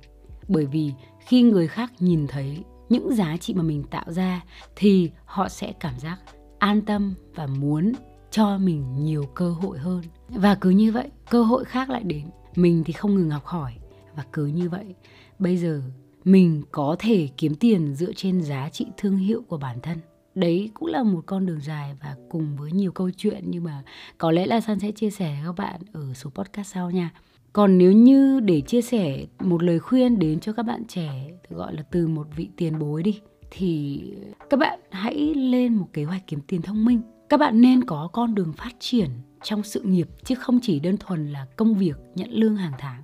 Bởi 0.49 0.67
vì 0.67 0.93
khi 1.27 1.43
người 1.43 1.67
khác 1.67 1.93
nhìn 2.01 2.27
thấy 2.27 2.59
những 2.93 3.15
giá 3.15 3.37
trị 3.37 3.55
mà 3.55 3.63
mình 3.63 3.83
tạo 3.83 4.05
ra 4.07 4.45
thì 4.77 5.11
họ 5.25 5.49
sẽ 5.49 5.73
cảm 5.81 5.99
giác 5.99 6.17
an 6.59 6.83
tâm 6.83 7.15
và 7.35 7.47
muốn 7.47 7.93
cho 8.31 8.59
mình 8.59 9.05
nhiều 9.05 9.25
cơ 9.35 9.51
hội 9.51 9.79
hơn. 9.79 10.03
Và 10.29 10.55
cứ 10.55 10.71
như 10.71 10.93
vậy, 10.93 11.11
cơ 11.31 11.43
hội 11.43 11.65
khác 11.65 11.91
lại 11.91 12.03
đến. 12.03 12.27
Mình 12.57 12.83
thì 12.87 12.93
không 12.93 13.15
ngừng 13.15 13.31
học 13.31 13.45
hỏi. 13.45 13.73
Và 14.17 14.25
cứ 14.33 14.47
như 14.47 14.69
vậy, 14.69 14.95
bây 15.39 15.57
giờ 15.57 15.83
mình 16.25 16.63
có 16.73 16.97
thể 16.99 17.29
kiếm 17.37 17.55
tiền 17.55 17.95
dựa 17.95 18.13
trên 18.17 18.43
giá 18.43 18.69
trị 18.69 18.87
thương 18.97 19.17
hiệu 19.17 19.43
của 19.49 19.59
bản 19.59 19.81
thân. 19.83 19.99
Đấy 20.35 20.71
cũng 20.75 20.89
là 20.89 21.03
một 21.03 21.23
con 21.27 21.47
đường 21.47 21.61
dài 21.61 21.95
và 22.03 22.17
cùng 22.31 22.57
với 22.57 22.73
nhiều 22.73 22.93
câu 22.93 23.11
chuyện 23.17 23.45
nhưng 23.47 23.65
mà 23.65 23.83
có 24.19 24.31
lẽ 24.31 24.47
là 24.47 24.61
san 24.61 24.79
sẽ 24.79 24.91
chia 24.91 25.11
sẻ 25.11 25.35
với 25.35 25.47
các 25.47 25.65
bạn 25.65 25.81
ở 25.93 26.15
số 26.15 26.31
podcast 26.31 26.73
sau 26.75 26.91
nha 26.91 27.11
còn 27.53 27.79
nếu 27.79 27.93
như 27.93 28.41
để 28.41 28.61
chia 28.61 28.83
sẻ 28.83 29.27
một 29.41 29.63
lời 29.63 29.79
khuyên 29.79 30.19
đến 30.19 30.41
cho 30.41 30.53
các 30.53 30.63
bạn 30.63 30.85
trẻ 30.89 31.31
gọi 31.49 31.75
là 31.75 31.83
từ 31.83 32.07
một 32.07 32.27
vị 32.37 32.49
tiền 32.57 32.79
bối 32.79 33.03
đi, 33.03 33.21
thì 33.51 34.03
các 34.51 34.57
bạn 34.61 34.81
hãy 34.91 35.35
lên 35.35 35.75
một 35.75 35.87
kế 35.93 36.05
hoạch 36.05 36.27
kiếm 36.27 36.41
tiền 36.47 36.63
thông 36.63 36.85
minh. 36.85 37.01
Các 37.29 37.41
bạn 37.41 37.61
nên 37.61 37.85
có 37.85 38.09
con 38.13 38.35
đường 38.35 38.53
phát 38.53 38.73
triển 38.79 39.11
trong 39.43 39.63
sự 39.63 39.81
nghiệp, 39.81 40.09
chứ 40.25 40.35
không 40.35 40.59
chỉ 40.63 40.81
đơn 40.81 40.97
thuần 40.97 41.33
là 41.33 41.47
công 41.57 41.75
việc, 41.75 41.97
nhận 42.15 42.31
lương 42.31 42.57
hàng 42.57 42.73
tháng. 42.79 43.03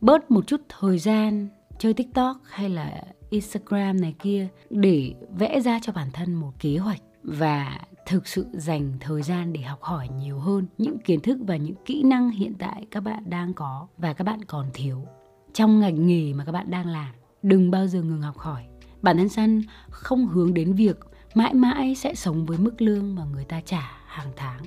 Bớt 0.00 0.30
một 0.30 0.46
chút 0.46 0.60
thời 0.68 0.98
gian 0.98 1.48
chơi 1.78 1.94
tiktok 1.94 2.36
hay 2.44 2.68
là 2.68 3.02
instagram 3.30 4.00
này 4.00 4.14
kia 4.18 4.48
để 4.70 5.14
vẽ 5.38 5.60
ra 5.60 5.78
cho 5.82 5.92
bản 5.92 6.08
thân 6.12 6.34
một 6.34 6.52
kế 6.60 6.76
hoạch 6.76 7.00
và 7.22 7.80
thực 8.08 8.28
sự 8.28 8.46
dành 8.52 8.92
thời 9.00 9.22
gian 9.22 9.52
để 9.52 9.60
học 9.60 9.82
hỏi 9.82 10.08
nhiều 10.18 10.38
hơn 10.38 10.66
những 10.78 10.98
kiến 10.98 11.20
thức 11.20 11.38
và 11.46 11.56
những 11.56 11.74
kỹ 11.84 12.02
năng 12.02 12.30
hiện 12.30 12.54
tại 12.58 12.86
các 12.90 13.00
bạn 13.00 13.30
đang 13.30 13.54
có 13.54 13.86
và 13.98 14.12
các 14.12 14.24
bạn 14.24 14.44
còn 14.44 14.66
thiếu. 14.74 15.06
Trong 15.52 15.80
ngành 15.80 16.06
nghề 16.06 16.32
mà 16.32 16.44
các 16.44 16.52
bạn 16.52 16.70
đang 16.70 16.86
làm, 16.86 17.14
đừng 17.42 17.70
bao 17.70 17.86
giờ 17.86 18.02
ngừng 18.02 18.22
học 18.22 18.38
hỏi. 18.38 18.64
Bản 19.02 19.16
thân 19.16 19.28
săn 19.28 19.62
không 19.90 20.26
hướng 20.26 20.54
đến 20.54 20.72
việc 20.72 20.98
mãi 21.34 21.54
mãi 21.54 21.94
sẽ 21.94 22.14
sống 22.14 22.46
với 22.46 22.58
mức 22.58 22.82
lương 22.82 23.14
mà 23.14 23.24
người 23.24 23.44
ta 23.44 23.60
trả 23.60 23.90
hàng 24.06 24.32
tháng. 24.36 24.62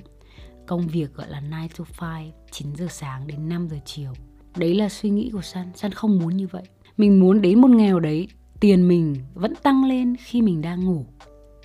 Công 0.66 0.86
việc 0.86 1.14
gọi 1.14 1.28
là 1.30 1.40
9 1.40 1.68
to 1.76 1.84
5 2.00 2.30
9 2.50 2.76
giờ 2.76 2.86
sáng 2.90 3.26
đến 3.26 3.48
5 3.48 3.68
giờ 3.68 3.76
chiều. 3.84 4.12
Đấy 4.56 4.74
là 4.74 4.88
suy 4.88 5.10
nghĩ 5.10 5.30
của 5.32 5.42
San 5.42 5.66
San 5.74 5.92
không 5.92 6.18
muốn 6.18 6.36
như 6.36 6.46
vậy. 6.46 6.64
Mình 6.96 7.20
muốn 7.20 7.42
đến 7.42 7.60
một 7.60 7.70
nghèo 7.70 8.00
đấy, 8.00 8.28
tiền 8.60 8.88
mình 8.88 9.16
vẫn 9.34 9.54
tăng 9.62 9.84
lên 9.84 10.16
khi 10.16 10.42
mình 10.42 10.60
đang 10.60 10.84
ngủ 10.84 11.06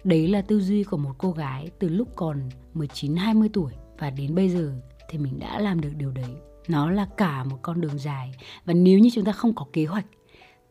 đấy 0.08 0.28
là 0.28 0.42
tư 0.42 0.60
duy 0.60 0.84
của 0.84 0.98
một 0.98 1.14
cô 1.18 1.32
gái 1.32 1.70
từ 1.80 1.90
lúc 1.90 2.08
còn 2.16 2.50
19 2.74 3.16
20 3.16 3.50
tuổi. 3.54 3.74
Và 4.00 4.10
đến 4.10 4.36
bây 4.36 4.50
giờ 4.50 4.72
thì 5.10 5.18
mình 5.18 5.40
đã 5.40 5.60
làm 5.60 5.82
được 5.82 5.92
điều 5.98 6.12
đấy. 6.12 6.36
Nó 6.68 6.92
là 6.92 7.08
cả 7.18 7.44
một 7.44 7.58
con 7.62 7.82
đường 7.82 8.00
dài. 8.00 8.32
Và 8.66 8.74
nếu 8.74 9.00
như 9.00 9.10
chúng 9.14 9.26
ta 9.26 9.32
không 9.32 9.56
có 9.56 9.66
kế 9.74 9.86
hoạch, 9.86 10.06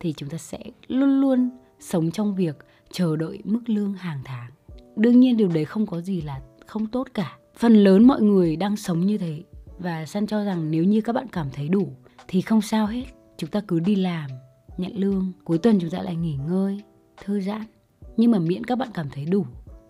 thì 0.00 0.14
chúng 0.16 0.28
ta 0.28 0.38
sẽ 0.38 0.58
luôn 0.88 1.20
luôn 1.20 1.50
sống 1.80 2.10
trong 2.10 2.34
việc 2.34 2.56
chờ 2.92 3.16
đợi 3.16 3.40
mức 3.44 3.60
lương 3.66 3.92
hàng 3.92 4.20
tháng. 4.24 4.50
Đương 4.96 5.20
nhiên 5.20 5.36
điều 5.36 5.48
đấy 5.48 5.64
không 5.64 5.86
có 5.86 6.00
gì 6.00 6.20
là 6.20 6.40
không 6.66 6.86
tốt 6.86 7.08
cả. 7.14 7.36
Phần 7.56 7.74
lớn 7.74 8.06
mọi 8.06 8.22
người 8.22 8.56
đang 8.56 8.76
sống 8.76 9.06
như 9.06 9.18
thế. 9.18 9.42
Và 9.78 10.06
san 10.06 10.26
cho 10.26 10.44
rằng 10.44 10.70
nếu 10.70 10.84
như 10.84 11.00
các 11.00 11.12
bạn 11.12 11.26
cảm 11.32 11.46
thấy 11.52 11.68
đủ, 11.68 11.88
thì 12.28 12.40
không 12.40 12.62
sao 12.62 12.86
hết. 12.86 13.04
Chúng 13.36 13.50
ta 13.50 13.60
cứ 13.68 13.80
đi 13.80 13.94
làm, 13.94 14.30
nhận 14.76 14.92
lương. 14.96 15.32
Cuối 15.44 15.58
tuần 15.58 15.78
chúng 15.80 15.90
ta 15.90 16.02
lại 16.02 16.16
nghỉ 16.16 16.36
ngơi, 16.48 16.80
thư 17.24 17.40
giãn 17.40 17.64
nhưng 18.16 18.30
mà 18.30 18.38
miễn 18.38 18.64
các 18.64 18.78
bạn 18.78 18.88
cảm 18.94 19.10
thấy 19.10 19.24
đủ 19.24 19.46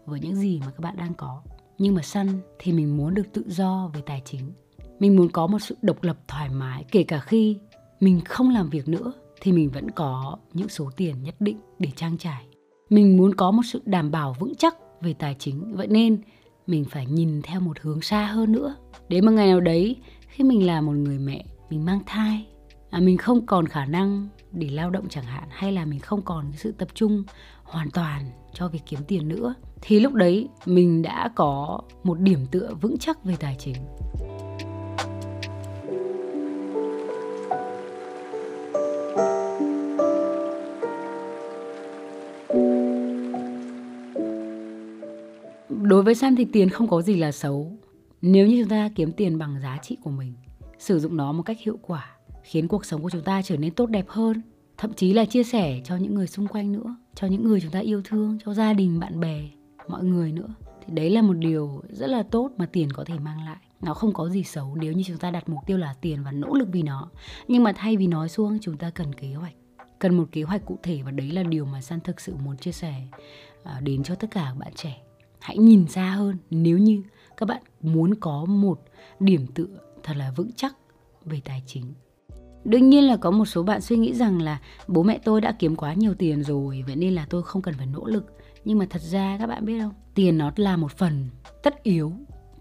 với 0.06 0.20
những 0.20 0.34
gì 0.34 0.60
mà 0.60 0.66
các 0.70 0.80
bạn 0.80 0.96
đang 0.96 1.14
có. 1.14 1.42
Nhưng 1.78 1.94
mà 1.94 2.02
săn 2.02 2.26
thì 2.58 2.72
mình 2.72 2.96
muốn 2.96 3.14
được 3.14 3.32
tự 3.32 3.44
do 3.46 3.90
về 3.94 4.00
tài 4.06 4.22
chính. 4.24 4.52
Mình 4.98 5.16
muốn 5.16 5.28
có 5.28 5.46
một 5.46 5.58
sự 5.58 5.76
độc 5.82 6.02
lập 6.02 6.18
thoải 6.28 6.48
mái. 6.48 6.84
Kể 6.90 7.02
cả 7.02 7.20
khi 7.20 7.58
mình 8.00 8.20
không 8.24 8.50
làm 8.50 8.70
việc 8.70 8.88
nữa 8.88 9.12
thì 9.40 9.52
mình 9.52 9.70
vẫn 9.70 9.90
có 9.90 10.38
những 10.52 10.68
số 10.68 10.90
tiền 10.96 11.22
nhất 11.22 11.34
định 11.40 11.58
để 11.78 11.88
trang 11.96 12.18
trải. 12.18 12.46
Mình 12.90 13.16
muốn 13.16 13.34
có 13.34 13.50
một 13.50 13.62
sự 13.64 13.82
đảm 13.84 14.10
bảo 14.10 14.36
vững 14.38 14.54
chắc 14.54 14.76
về 15.00 15.14
tài 15.14 15.36
chính. 15.38 15.76
Vậy 15.76 15.86
nên 15.86 16.18
mình 16.66 16.84
phải 16.84 17.06
nhìn 17.06 17.42
theo 17.42 17.60
một 17.60 17.78
hướng 17.80 18.02
xa 18.02 18.26
hơn 18.26 18.52
nữa. 18.52 18.76
Đến 19.08 19.26
một 19.26 19.32
ngày 19.32 19.46
nào 19.46 19.60
đấy 19.60 19.96
khi 20.28 20.44
mình 20.44 20.66
là 20.66 20.80
một 20.80 20.92
người 20.92 21.18
mẹ 21.18 21.44
mình 21.70 21.84
mang 21.84 22.00
thai 22.06 22.46
à, 22.90 23.00
mình 23.00 23.16
không 23.16 23.46
còn 23.46 23.66
khả 23.66 23.84
năng 23.84 24.28
để 24.52 24.68
lao 24.68 24.90
động 24.90 25.08
chẳng 25.08 25.24
hạn 25.24 25.48
hay 25.50 25.72
là 25.72 25.84
mình 25.84 26.00
không 26.00 26.22
còn 26.22 26.52
sự 26.56 26.72
tập 26.72 26.88
trung 26.94 27.24
hoàn 27.66 27.90
toàn 27.90 28.22
cho 28.52 28.68
việc 28.68 28.82
kiếm 28.86 29.00
tiền 29.08 29.28
nữa. 29.28 29.54
Thì 29.80 30.00
lúc 30.00 30.12
đấy 30.12 30.48
mình 30.66 31.02
đã 31.02 31.30
có 31.34 31.80
một 32.04 32.18
điểm 32.20 32.46
tựa 32.50 32.74
vững 32.80 32.98
chắc 32.98 33.24
về 33.24 33.36
tài 33.40 33.56
chính. 33.58 33.76
Đối 45.82 46.02
với 46.02 46.14
san 46.14 46.36
thì 46.36 46.44
tiền 46.44 46.68
không 46.68 46.88
có 46.88 47.02
gì 47.02 47.16
là 47.16 47.32
xấu. 47.32 47.72
Nếu 48.22 48.46
như 48.46 48.62
chúng 48.62 48.70
ta 48.70 48.90
kiếm 48.94 49.12
tiền 49.12 49.38
bằng 49.38 49.60
giá 49.62 49.78
trị 49.82 49.96
của 50.02 50.10
mình, 50.10 50.34
sử 50.78 50.98
dụng 50.98 51.16
nó 51.16 51.32
một 51.32 51.42
cách 51.42 51.60
hiệu 51.60 51.78
quả, 51.82 52.16
khiến 52.42 52.68
cuộc 52.68 52.84
sống 52.84 53.02
của 53.02 53.10
chúng 53.10 53.22
ta 53.22 53.42
trở 53.42 53.56
nên 53.56 53.74
tốt 53.74 53.86
đẹp 53.86 54.04
hơn 54.08 54.42
thậm 54.78 54.94
chí 54.94 55.12
là 55.12 55.24
chia 55.24 55.44
sẻ 55.44 55.80
cho 55.84 55.96
những 55.96 56.14
người 56.14 56.26
xung 56.26 56.46
quanh 56.46 56.72
nữa, 56.72 56.96
cho 57.14 57.26
những 57.26 57.44
người 57.44 57.60
chúng 57.60 57.70
ta 57.70 57.78
yêu 57.78 58.02
thương, 58.04 58.38
cho 58.44 58.54
gia 58.54 58.72
đình, 58.72 59.00
bạn 59.00 59.20
bè, 59.20 59.40
mọi 59.88 60.04
người 60.04 60.32
nữa. 60.32 60.48
Thì 60.86 60.92
đấy 60.94 61.10
là 61.10 61.22
một 61.22 61.32
điều 61.32 61.82
rất 61.88 62.06
là 62.06 62.22
tốt 62.22 62.50
mà 62.56 62.66
tiền 62.66 62.92
có 62.92 63.04
thể 63.04 63.18
mang 63.18 63.44
lại. 63.44 63.56
Nó 63.80 63.94
không 63.94 64.12
có 64.12 64.28
gì 64.28 64.42
xấu 64.42 64.74
nếu 64.74 64.92
như 64.92 65.02
chúng 65.06 65.18
ta 65.18 65.30
đặt 65.30 65.48
mục 65.48 65.60
tiêu 65.66 65.78
là 65.78 65.94
tiền 66.00 66.24
và 66.24 66.32
nỗ 66.32 66.54
lực 66.54 66.68
vì 66.72 66.82
nó. 66.82 67.10
Nhưng 67.48 67.64
mà 67.64 67.72
thay 67.76 67.96
vì 67.96 68.06
nói 68.06 68.28
xuống 68.28 68.58
chúng 68.62 68.76
ta 68.76 68.90
cần 68.90 69.14
kế 69.14 69.34
hoạch. 69.34 69.54
Cần 69.98 70.16
một 70.16 70.28
kế 70.32 70.42
hoạch 70.42 70.64
cụ 70.66 70.78
thể 70.82 71.02
và 71.02 71.10
đấy 71.10 71.30
là 71.30 71.42
điều 71.42 71.64
mà 71.64 71.80
san 71.80 72.00
thực 72.00 72.20
sự 72.20 72.34
muốn 72.44 72.56
chia 72.56 72.72
sẻ 72.72 72.94
à, 73.64 73.80
đến 73.80 74.02
cho 74.02 74.14
tất 74.14 74.30
cả 74.30 74.44
các 74.48 74.58
bạn 74.58 74.72
trẻ. 74.74 75.02
Hãy 75.40 75.58
nhìn 75.58 75.88
xa 75.88 76.10
hơn, 76.10 76.36
nếu 76.50 76.78
như 76.78 77.02
các 77.36 77.48
bạn 77.48 77.62
muốn 77.80 78.14
có 78.14 78.44
một 78.44 78.80
điểm 79.20 79.46
tựa 79.46 79.78
thật 80.02 80.14
là 80.16 80.32
vững 80.36 80.50
chắc 80.56 80.76
về 81.24 81.40
tài 81.44 81.62
chính 81.66 81.94
đương 82.66 82.90
nhiên 82.90 83.04
là 83.04 83.16
có 83.16 83.30
một 83.30 83.44
số 83.44 83.62
bạn 83.62 83.80
suy 83.80 83.96
nghĩ 83.96 84.14
rằng 84.14 84.42
là 84.42 84.58
bố 84.88 85.02
mẹ 85.02 85.18
tôi 85.24 85.40
đã 85.40 85.52
kiếm 85.52 85.76
quá 85.76 85.94
nhiều 85.94 86.14
tiền 86.14 86.42
rồi, 86.42 86.84
vậy 86.86 86.96
nên 86.96 87.14
là 87.14 87.26
tôi 87.30 87.42
không 87.42 87.62
cần 87.62 87.74
phải 87.78 87.86
nỗ 87.86 88.04
lực. 88.06 88.26
Nhưng 88.64 88.78
mà 88.78 88.86
thật 88.90 89.02
ra 89.02 89.36
các 89.38 89.46
bạn 89.46 89.64
biết 89.64 89.78
không? 89.80 89.92
Tiền 90.14 90.38
nó 90.38 90.52
là 90.56 90.76
một 90.76 90.92
phần 90.92 91.28
tất 91.62 91.82
yếu 91.82 92.12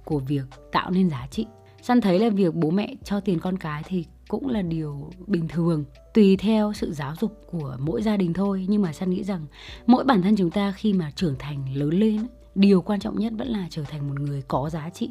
của 0.05 0.19
việc 0.19 0.45
tạo 0.71 0.91
nên 0.91 1.09
giá 1.09 1.27
trị. 1.31 1.45
Săn 1.81 2.01
thấy 2.01 2.19
là 2.19 2.29
việc 2.29 2.55
bố 2.55 2.69
mẹ 2.69 2.95
cho 3.03 3.19
tiền 3.19 3.39
con 3.39 3.57
cái 3.57 3.83
thì 3.85 4.05
cũng 4.27 4.49
là 4.49 4.61
điều 4.61 5.09
bình 5.27 5.47
thường, 5.47 5.85
tùy 6.13 6.37
theo 6.37 6.73
sự 6.73 6.93
giáo 6.93 7.13
dục 7.21 7.41
của 7.51 7.77
mỗi 7.79 8.01
gia 8.01 8.17
đình 8.17 8.33
thôi. 8.33 8.65
Nhưng 8.69 8.81
mà 8.81 8.93
săn 8.93 9.09
nghĩ 9.09 9.23
rằng 9.23 9.45
mỗi 9.85 10.03
bản 10.03 10.21
thân 10.21 10.35
chúng 10.35 10.51
ta 10.51 10.71
khi 10.71 10.93
mà 10.93 11.11
trưởng 11.15 11.35
thành 11.39 11.75
lớn 11.75 11.89
lên, 11.89 12.27
điều 12.55 12.81
quan 12.81 12.99
trọng 12.99 13.19
nhất 13.19 13.33
vẫn 13.37 13.47
là 13.47 13.67
trở 13.69 13.83
thành 13.83 14.07
một 14.07 14.19
người 14.19 14.41
có 14.47 14.69
giá 14.69 14.89
trị. 14.89 15.09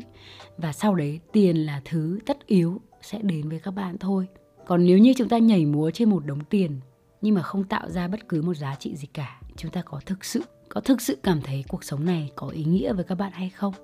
Và 0.58 0.72
sau 0.72 0.94
đấy 0.94 1.20
tiền 1.32 1.56
là 1.56 1.82
thứ 1.84 2.18
tất 2.26 2.46
yếu 2.46 2.80
sẽ 3.02 3.18
đến 3.22 3.48
với 3.48 3.58
các 3.58 3.70
bạn 3.70 3.98
thôi 3.98 4.26
còn 4.66 4.86
nếu 4.86 4.98
như 4.98 5.14
chúng 5.16 5.28
ta 5.28 5.38
nhảy 5.38 5.66
múa 5.66 5.90
trên 5.90 6.10
một 6.10 6.26
đống 6.26 6.44
tiền, 6.50 6.80
nhưng 7.20 7.34
mà 7.34 7.42
không 7.42 7.64
tạo 7.64 7.90
ra 7.90 8.08
bất 8.08 8.28
cứ 8.28 8.42
một 8.42 8.54
giá 8.54 8.74
trị 8.74 8.96
gì 8.96 9.06
cả, 9.06 9.40
chúng 9.56 9.70
ta 9.70 9.82
có 9.82 10.00
thực 10.06 10.24
sự, 10.24 10.42
có 10.68 10.80
thực 10.80 11.00
sự 11.00 11.18
cảm 11.22 11.40
thấy 11.40 11.64
cuộc 11.68 11.84
sống 11.84 12.04
này 12.04 12.30
có 12.36 12.48
ý 12.48 12.64
nghĩa 12.64 12.92
với 12.92 13.04
các 13.04 13.14
bạn 13.14 13.32
hay 13.32 13.50
không? 13.50 13.74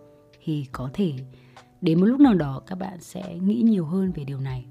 Thì 0.45 0.67
có 0.73 0.91
thể, 0.93 1.13
đến 1.81 2.01
một 2.01 2.07
lúc 2.07 2.21
nào 2.21 2.35
đó 2.35 2.63
các 2.67 2.79
bạn 2.79 3.01
sẽ 3.01 3.37
nghĩ 3.43 3.63
nhiều 3.65 3.85
hơn 3.85 4.13
về 4.13 4.25
điều 4.25 4.41
này. 4.41 4.65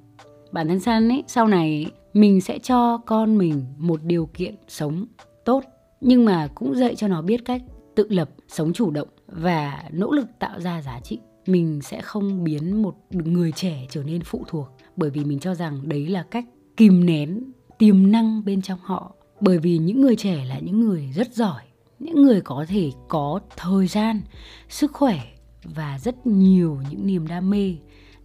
Bản 0.51 0.67
thân 0.67 0.79
san 0.79 1.09
ấy, 1.09 1.23
sau 1.27 1.47
này 1.47 1.85
mình 2.13 2.41
sẽ 2.41 2.59
cho 2.59 2.97
con 2.97 3.37
mình 3.37 3.65
một 3.77 4.03
điều 4.03 4.29
kiện 4.33 4.55
sống 4.67 5.05
tốt, 5.45 5.63
nhưng 6.01 6.25
mà 6.25 6.47
cũng 6.55 6.75
dạy 6.75 6.95
cho 6.95 7.07
nó 7.07 7.21
biết 7.21 7.45
cách 7.45 7.61
tự 7.95 8.07
lập, 8.09 8.29
sống 8.47 8.73
chủ 8.73 8.91
động 8.91 9.07
và 9.27 9.83
nỗ 9.91 10.11
lực 10.11 10.27
tạo 10.39 10.59
ra 10.59 10.81
giá 10.81 10.99
trị 10.99 11.19
mình 11.45 11.81
sẽ 11.81 12.01
không 12.01 12.43
biến 12.43 12.81
một 12.81 12.95
người 13.09 13.51
trẻ 13.51 13.87
trở 13.89 14.03
nên 14.03 14.21
phụ 14.21 14.43
thuộc. 14.47 14.67
Bởi 14.95 15.09
vì 15.09 15.23
mình 15.25 15.39
cho 15.39 15.55
rằng 15.55 15.89
đấy 15.89 16.07
là 16.07 16.23
cách 16.23 16.45
kìm 16.77 17.05
nén 17.05 17.51
tiềm 17.77 18.11
năng 18.11 18.45
bên 18.45 18.61
trong 18.61 18.79
họ. 18.83 19.15
Bởi 19.41 19.57
vì 19.57 19.77
những 19.77 20.01
người 20.01 20.15
trẻ 20.15 20.45
là 20.45 20.59
những 20.59 20.79
người 20.79 21.11
rất 21.15 21.33
giỏi, 21.33 21.61
những 21.99 22.21
người 22.21 22.41
có 22.41 22.65
thể 22.67 22.91
có 23.07 23.39
thời 23.57 23.87
gian, 23.87 24.21
sức 24.69 24.91
khỏe 24.93 25.19
và 25.63 25.99
rất 25.99 26.27
nhiều 26.27 26.81
những 26.89 27.07
niềm 27.07 27.27
đam 27.27 27.49
mê, 27.49 27.75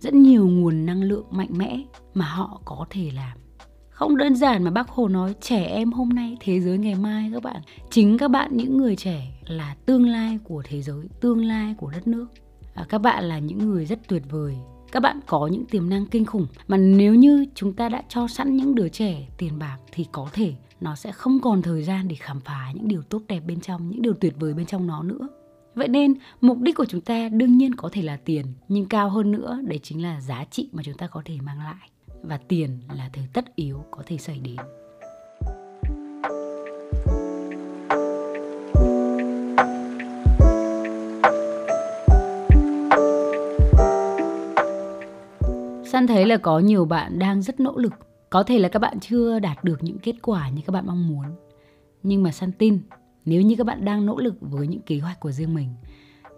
rất 0.00 0.14
nhiều 0.14 0.48
nguồn 0.48 0.86
năng 0.86 1.02
lượng 1.02 1.26
mạnh 1.30 1.50
mẽ 1.50 1.82
mà 2.14 2.24
họ 2.24 2.60
có 2.64 2.86
thể 2.90 3.10
làm. 3.14 3.38
Không 3.90 4.16
đơn 4.16 4.36
giản 4.36 4.64
mà 4.64 4.70
bác 4.70 4.88
hồ 4.88 5.08
nói, 5.08 5.34
trẻ 5.40 5.64
em 5.64 5.92
hôm 5.92 6.08
nay, 6.08 6.36
thế 6.40 6.60
giới 6.60 6.78
ngày 6.78 6.94
mai 6.94 7.30
các 7.34 7.42
bạn. 7.42 7.62
Chính 7.90 8.18
các 8.18 8.30
bạn, 8.30 8.56
những 8.56 8.78
người 8.78 8.96
trẻ 8.96 9.40
là 9.46 9.76
tương 9.86 10.08
lai 10.08 10.38
của 10.44 10.62
thế 10.66 10.82
giới, 10.82 11.08
tương 11.20 11.44
lai 11.44 11.74
của 11.78 11.90
đất 11.90 12.08
nước 12.08 12.26
à, 12.74 12.86
các 12.88 12.98
bạn 12.98 13.24
là 13.24 13.38
những 13.38 13.58
người 13.58 13.86
rất 13.86 14.08
tuyệt 14.08 14.22
vời. 14.30 14.56
Các 14.92 15.00
bạn 15.00 15.20
có 15.26 15.46
những 15.46 15.64
tiềm 15.64 15.88
năng 15.88 16.06
kinh 16.06 16.24
khủng. 16.24 16.46
Mà 16.68 16.76
nếu 16.76 17.14
như 17.14 17.46
chúng 17.54 17.72
ta 17.72 17.88
đã 17.88 18.02
cho 18.08 18.28
sẵn 18.28 18.56
những 18.56 18.74
đứa 18.74 18.88
trẻ 18.88 19.28
tiền 19.38 19.58
bạc 19.58 19.78
thì 19.92 20.06
có 20.12 20.28
thể 20.32 20.54
nó 20.80 20.94
sẽ 20.94 21.12
không 21.12 21.40
còn 21.40 21.62
thời 21.62 21.82
gian 21.82 22.08
để 22.08 22.16
khám 22.16 22.40
phá 22.40 22.72
những 22.74 22.88
điều 22.88 23.02
tốt 23.02 23.22
đẹp 23.28 23.40
bên 23.40 23.60
trong 23.60 23.90
những 23.90 24.02
điều 24.02 24.14
tuyệt 24.14 24.34
vời 24.38 24.54
bên 24.54 24.66
trong 24.66 24.86
nó 24.86 25.02
nữa. 25.02 25.28
Vậy 25.74 25.88
nên 25.88 26.14
mục 26.40 26.58
đích 26.60 26.76
của 26.76 26.84
chúng 26.84 27.00
ta 27.00 27.28
đương 27.28 27.58
nhiên 27.58 27.74
có 27.74 27.88
thể 27.92 28.02
là 28.02 28.16
tiền 28.16 28.46
nhưng 28.68 28.86
cao 28.86 29.10
hơn 29.10 29.32
nữa 29.32 29.60
đấy 29.64 29.80
chính 29.82 30.02
là 30.02 30.20
giá 30.20 30.44
trị 30.50 30.68
mà 30.72 30.82
chúng 30.82 30.94
ta 30.94 31.06
có 31.06 31.22
thể 31.24 31.38
mang 31.42 31.58
lại. 31.58 31.90
Và 32.22 32.36
tiền 32.36 32.78
là 32.96 33.10
thứ 33.12 33.22
tất 33.32 33.56
yếu 33.56 33.84
có 33.90 34.02
thể 34.06 34.18
xảy 34.18 34.38
đến. 34.38 34.56
San 45.94 46.06
thấy 46.06 46.26
là 46.26 46.36
có 46.36 46.58
nhiều 46.58 46.84
bạn 46.84 47.18
đang 47.18 47.42
rất 47.42 47.60
nỗ 47.60 47.76
lực 47.76 47.92
Có 48.30 48.42
thể 48.42 48.58
là 48.58 48.68
các 48.68 48.78
bạn 48.78 49.00
chưa 49.00 49.38
đạt 49.38 49.64
được 49.64 49.82
những 49.82 49.98
kết 49.98 50.14
quả 50.22 50.48
như 50.48 50.62
các 50.66 50.70
bạn 50.72 50.86
mong 50.86 51.08
muốn. 51.08 51.24
Nhưng 52.02 52.22
mà 52.22 52.32
San 52.32 52.52
tin, 52.52 52.78
nếu 53.24 53.42
như 53.42 53.56
các 53.56 53.66
bạn 53.66 53.84
đang 53.84 54.06
nỗ 54.06 54.18
lực 54.18 54.34
với 54.40 54.66
những 54.66 54.80
kế 54.80 54.98
hoạch 54.98 55.20
của 55.20 55.30
riêng 55.30 55.54
mình, 55.54 55.68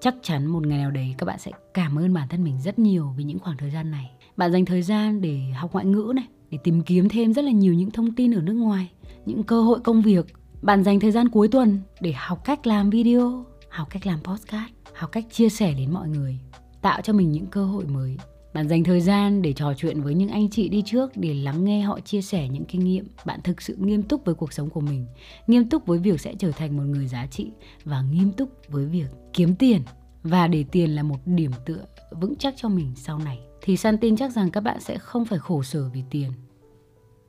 chắc 0.01 0.15
chắn 0.23 0.47
một 0.47 0.67
ngày 0.67 0.79
nào 0.79 0.91
đấy 0.91 1.15
các 1.19 1.25
bạn 1.25 1.39
sẽ 1.39 1.51
cảm 1.75 1.99
ơn 1.99 2.15
bản 2.15 2.29
thân 2.29 2.45
mình 2.45 2.61
rất 2.61 2.79
nhiều 2.79 3.13
vì 3.17 3.25
những 3.25 3.39
khoảng 3.39 3.57
thời 3.57 3.71
gian 3.71 3.91
này. 3.91 4.11
Bạn 4.37 4.53
dành 4.53 4.65
thời 4.65 4.83
gian 4.83 5.21
để 5.21 5.39
học 5.57 5.73
ngoại 5.73 5.85
ngữ 5.85 6.13
này, 6.17 6.27
để 6.51 6.59
tìm 6.65 6.83
kiếm 6.83 7.09
thêm 7.09 7.33
rất 7.33 7.45
là 7.45 7.51
nhiều 7.51 7.75
những 7.75 7.91
thông 7.91 8.15
tin 8.15 8.35
ở 8.35 8.43
nước 8.43 8.55
ngoài, 8.55 8.91
những 9.27 9.43
cơ 9.43 9.63
hội 9.63 9.81
công 9.81 10.03
việc. 10.03 10.27
Bạn 10.63 10.85
dành 10.85 11.01
thời 11.01 11.11
gian 11.11 11.29
cuối 11.29 11.49
tuần 11.49 11.81
để 12.01 12.13
học 12.13 12.45
cách 12.45 12.67
làm 12.67 12.91
video, 12.91 13.45
học 13.69 13.89
cách 13.91 14.07
làm 14.07 14.19
podcast, 14.25 14.73
học 14.95 15.13
cách 15.13 15.25
chia 15.31 15.49
sẻ 15.49 15.75
đến 15.79 15.93
mọi 15.93 16.09
người, 16.09 16.39
tạo 16.83 17.01
cho 17.01 17.13
mình 17.13 17.33
những 17.33 17.47
cơ 17.47 17.65
hội 17.65 17.85
mới 17.85 18.17
bạn 18.57 18.69
dành 18.69 18.85
thời 18.85 19.01
gian 19.01 19.43
để 19.43 19.53
trò 19.53 19.75
chuyện 19.75 20.01
với 20.01 20.15
những 20.15 20.29
anh 20.29 20.51
chị 20.51 20.69
đi 20.69 20.83
trước 20.87 21.11
để 21.17 21.35
lắng 21.35 21.65
nghe 21.65 21.81
họ 21.81 22.01
chia 22.01 22.23
sẻ 22.23 22.49
những 22.49 22.65
kinh 22.65 22.85
nghiệm. 22.85 23.07
Bạn 23.25 23.41
thực 23.45 23.63
sự 23.63 23.77
nghiêm 23.79 24.03
túc 24.03 24.25
với 24.25 24.35
cuộc 24.35 24.53
sống 24.53 24.71
của 24.71 24.81
mình, 24.81 25.07
nghiêm 25.47 25.69
túc 25.69 25.87
với 25.87 25.99
việc 25.99 26.21
sẽ 26.21 26.35
trở 26.39 26.51
thành 26.51 26.77
một 26.77 26.83
người 26.83 27.07
giá 27.07 27.27
trị 27.27 27.51
và 27.85 28.03
nghiêm 28.03 28.33
túc 28.33 28.49
với 28.69 28.87
việc 28.87 29.07
kiếm 29.33 29.55
tiền 29.57 29.83
và 30.23 30.47
để 30.47 30.65
tiền 30.73 30.91
là 30.91 31.03
một 31.03 31.17
điểm 31.27 31.51
tựa 31.67 31.85
vững 32.11 32.37
chắc 32.37 32.55
cho 32.57 32.69
mình 32.69 32.93
sau 32.97 33.19
này. 33.19 33.41
Thì 33.63 33.77
San 33.77 33.99
tin 33.99 34.17
chắc 34.17 34.33
rằng 34.33 34.51
các 34.51 34.61
bạn 34.61 34.81
sẽ 34.81 34.99
không 34.99 35.25
phải 35.25 35.39
khổ 35.39 35.63
sở 35.63 35.89
vì 35.95 36.03
tiền. 36.11 36.33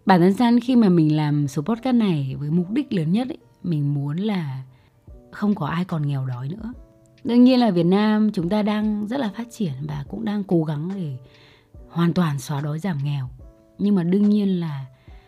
Bản 0.06 0.22
thân 0.22 0.34
San 0.34 0.60
khi 0.60 0.76
mà 0.76 0.90
mình 0.90 1.16
làm 1.16 1.48
số 1.48 1.62
podcast 1.62 1.96
này 1.96 2.36
với 2.40 2.50
mục 2.50 2.70
đích 2.72 2.94
lớn 2.94 3.12
nhất 3.12 3.28
ấy, 3.30 3.38
mình 3.64 3.94
muốn 3.94 4.18
là 4.18 4.64
không 5.32 5.56
có 5.56 5.66
ai 5.66 5.86
còn 5.86 6.08
nghèo 6.08 6.26
đói 6.26 6.50
nữa 6.50 6.74
đương 7.28 7.44
nhiên 7.44 7.60
là 7.60 7.72
Việt 7.72 7.86
Nam 7.86 8.32
chúng 8.34 8.50
ta 8.50 8.62
đang 8.62 9.08
rất 9.08 9.20
là 9.20 9.30
phát 9.38 9.48
triển 9.52 9.74
và 9.82 10.06
cũng 10.10 10.26
đang 10.26 10.44
cố 10.44 10.64
gắng 10.64 10.92
để 10.96 11.18
hoàn 11.90 12.14
toàn 12.14 12.40
xóa 12.40 12.62
đói 12.62 12.80
giảm 12.80 12.98
nghèo. 13.04 13.30
Nhưng 13.78 13.96
mà 13.96 14.04
đương 14.04 14.30
nhiên 14.30 14.60
là 14.60 14.86